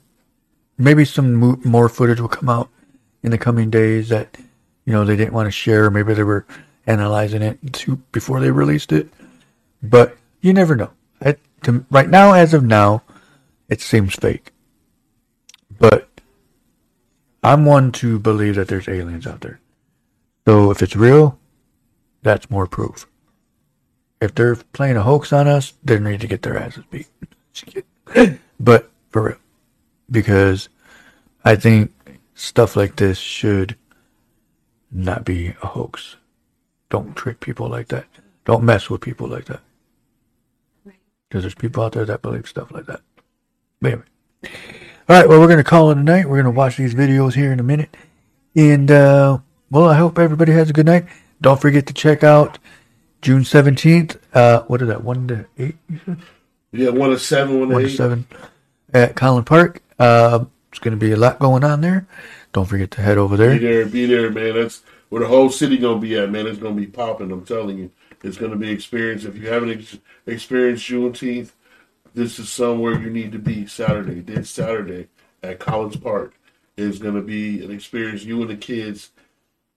[0.78, 2.70] maybe some mo- more footage will come out
[3.22, 4.38] in the coming days that
[4.86, 5.90] you know they didn't want to share.
[5.90, 6.46] Maybe they were
[6.86, 9.08] analyzing it to, before they released it,
[9.82, 10.90] but you never know.
[11.20, 13.02] I, to, right now, as of now,
[13.68, 14.52] it seems fake,
[15.78, 16.08] but
[17.42, 19.60] I'm one to believe that there's aliens out there.
[20.46, 21.38] So if it's real,
[22.22, 23.06] that's more proof
[24.20, 27.08] if they're playing a hoax on us, they need to get their asses beat.
[28.60, 29.36] but for real,
[30.10, 30.68] because
[31.44, 31.92] I think
[32.34, 33.76] stuff like this should
[34.90, 36.16] not be a hoax.
[36.90, 38.06] Don't trick people like that.
[38.44, 39.60] Don't mess with people like that.
[40.84, 43.02] Because there's people out there that believe stuff like that.
[43.80, 44.06] But anyway.
[45.08, 46.28] All right, well, we're going to call it a night.
[46.28, 47.96] We're going to watch these videos here in a minute.
[48.54, 49.38] And, uh,
[49.70, 51.06] well, I hope everybody has a good night.
[51.40, 52.58] Don't forget to check out
[53.22, 54.18] June 17th.
[54.34, 55.02] Uh, what is that?
[55.02, 56.18] 1 to 8, you said?
[56.72, 58.26] Yeah, one to seven, one to 1 to 7
[58.92, 59.80] at Kollen Park.
[59.98, 62.06] Uh, it's going to be a lot going on there.
[62.52, 63.52] Don't forget to head over there.
[63.52, 63.86] Be there.
[63.86, 64.56] be there, man.
[64.56, 66.46] That's where the whole city gonna be at, man.
[66.46, 67.30] It's gonna be popping.
[67.30, 67.90] I'm telling you,
[68.22, 69.24] it's gonna be experience.
[69.24, 71.52] If you haven't ex- experienced Juneteenth,
[72.18, 73.66] this is somewhere you need to be.
[73.66, 75.06] Saturday, this Saturday
[75.42, 76.34] at Kollen's Park
[76.76, 78.24] is gonna be an experience.
[78.24, 79.10] You and the kids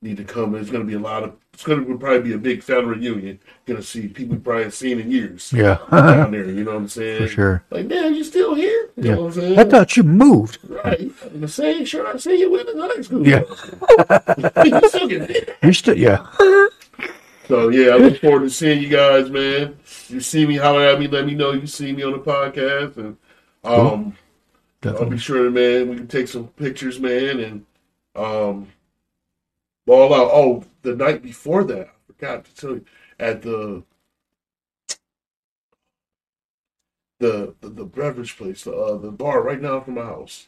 [0.02, 0.56] need to come.
[0.56, 1.36] It's gonna be a lot of.
[1.54, 3.40] It's gonna probably be a big family reunion.
[3.68, 6.46] Gonna see people you probably seen in years Yeah, down there.
[6.50, 7.22] You know what I'm saying?
[7.22, 7.64] for sure.
[7.70, 8.90] Like, man, you still here?
[8.98, 9.16] You Yeah.
[9.16, 9.60] know what I'm saying?
[9.60, 10.58] I thought you moved.
[10.68, 11.12] Right.
[11.40, 13.28] The same shirt I see you with in high school.
[13.28, 13.44] Yeah.
[14.66, 15.56] you still get it.
[15.62, 16.26] You still, yeah.
[17.48, 19.78] So yeah, I look forward to seeing you guys, man.
[20.12, 22.98] You see me, holler at me, let me know you see me on the podcast,
[22.98, 23.18] and
[23.64, 24.16] um,
[24.84, 25.90] I'll be sure, man.
[25.90, 27.66] We can take some pictures, man, and
[28.16, 28.68] um,
[29.86, 30.30] ball out.
[30.34, 32.86] Oh, the night before that, I forgot to tell you
[33.20, 33.84] at the
[37.20, 40.48] the the, the beverage place, the uh, the bar right now from my house,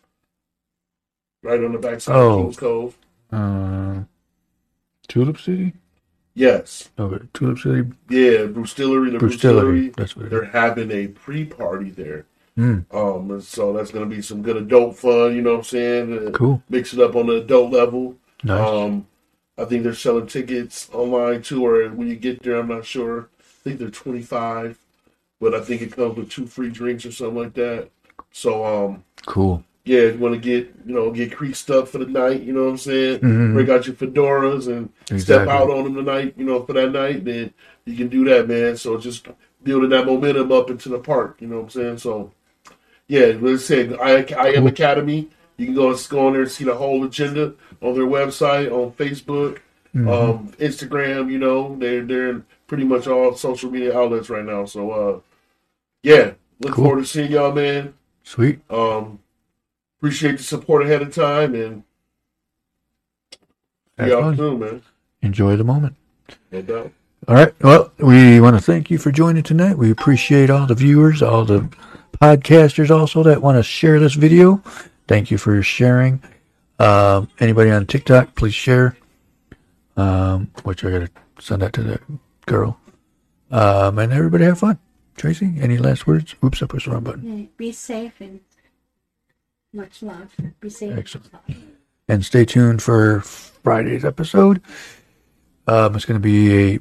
[1.42, 2.40] right on the backside Oh.
[2.40, 2.98] of Kings Cove.
[3.32, 4.04] Uh,
[5.08, 5.74] Tulip City?
[6.36, 9.90] Yes, Okay, Tulip City, yeah, Brewstillery, the Brewstillery.
[9.92, 9.96] Brewstillery.
[9.96, 12.26] That's what They're having a pre-party there.
[12.58, 15.36] Mm, Um, and so that's gonna be some good adult fun.
[15.36, 16.28] You know what I'm saying?
[16.28, 16.62] Uh, cool.
[16.70, 18.16] Mix it up on the adult level.
[18.44, 18.68] Nice.
[18.68, 19.08] Um,
[19.58, 23.30] I think they're selling tickets online too, or when you get there, I'm not sure.
[23.40, 24.78] I think they're 25,
[25.40, 27.90] but I think it comes with two free drinks or something like that.
[28.32, 29.64] So, um, cool.
[29.86, 32.54] Yeah, if you want to get you know get creased up for the night, you
[32.54, 33.20] know what I'm saying?
[33.20, 33.54] Mhm.
[33.54, 34.90] Break out your fedoras and
[35.22, 37.26] step out on them tonight, you know, for that night.
[37.26, 37.54] Then
[37.86, 38.78] you can do that, man.
[38.78, 39.28] So just
[39.64, 41.98] building that momentum up into the park, you know what I'm saying?
[41.98, 42.32] So,
[43.08, 45.30] yeah, let's say I, I am Academy.
[45.58, 48.92] You can go go on there and see the whole agenda on their website, on
[48.94, 49.60] Facebook,
[49.96, 51.30] um, Instagram.
[51.32, 54.66] You know, they're they're in pretty much all social media outlets right now.
[54.66, 55.20] So, uh,
[56.02, 56.32] yeah,
[56.62, 56.86] look Cool.
[56.86, 57.94] forward to seeing y'all, man.
[58.24, 58.60] Sweet.
[58.70, 59.20] Um,
[60.04, 61.82] appreciate the support ahead of time, and
[63.98, 64.36] Have y'all fun.
[64.36, 64.82] soon, man.
[65.22, 65.96] Enjoy the moment.
[66.52, 66.92] No doubt.
[67.30, 67.54] All right.
[67.62, 69.78] Well, we want to thank you for joining tonight.
[69.78, 71.70] We appreciate all the viewers, all the
[72.22, 74.62] podcasters also that want to share this video.
[75.08, 76.22] Thank you for sharing.
[76.80, 78.98] Um, anybody on TikTok, please share.
[79.96, 82.00] Um, which I got to send that to the
[82.46, 82.78] girl.
[83.52, 84.80] Um, and everybody have fun.
[85.16, 86.36] Tracy, any last words?
[86.44, 87.48] Oops, I pushed the wrong button.
[87.56, 88.42] Be safe and
[89.74, 90.32] much love.
[90.60, 90.98] Be safe.
[90.98, 91.30] Excellent.
[92.08, 94.62] and stay tuned for Friday's episode.
[95.68, 96.72] Um, it's going to be a,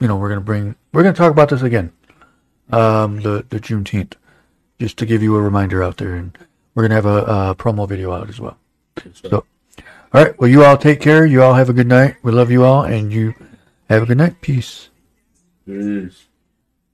[0.00, 1.92] you know, we're going to bring, we're going to talk about this again,
[2.70, 4.14] um, the the Juneteenth,
[4.80, 6.36] just to give you a reminder out there, and
[6.74, 8.56] we're going to have a, a promo video out as well.
[9.14, 9.44] So,
[10.12, 11.24] all right, well, you all take care.
[11.24, 12.16] You all have a good night.
[12.22, 13.34] We love you all, and you
[13.88, 14.40] have a good night.
[14.40, 14.88] Peace.
[15.66, 16.24] Peace.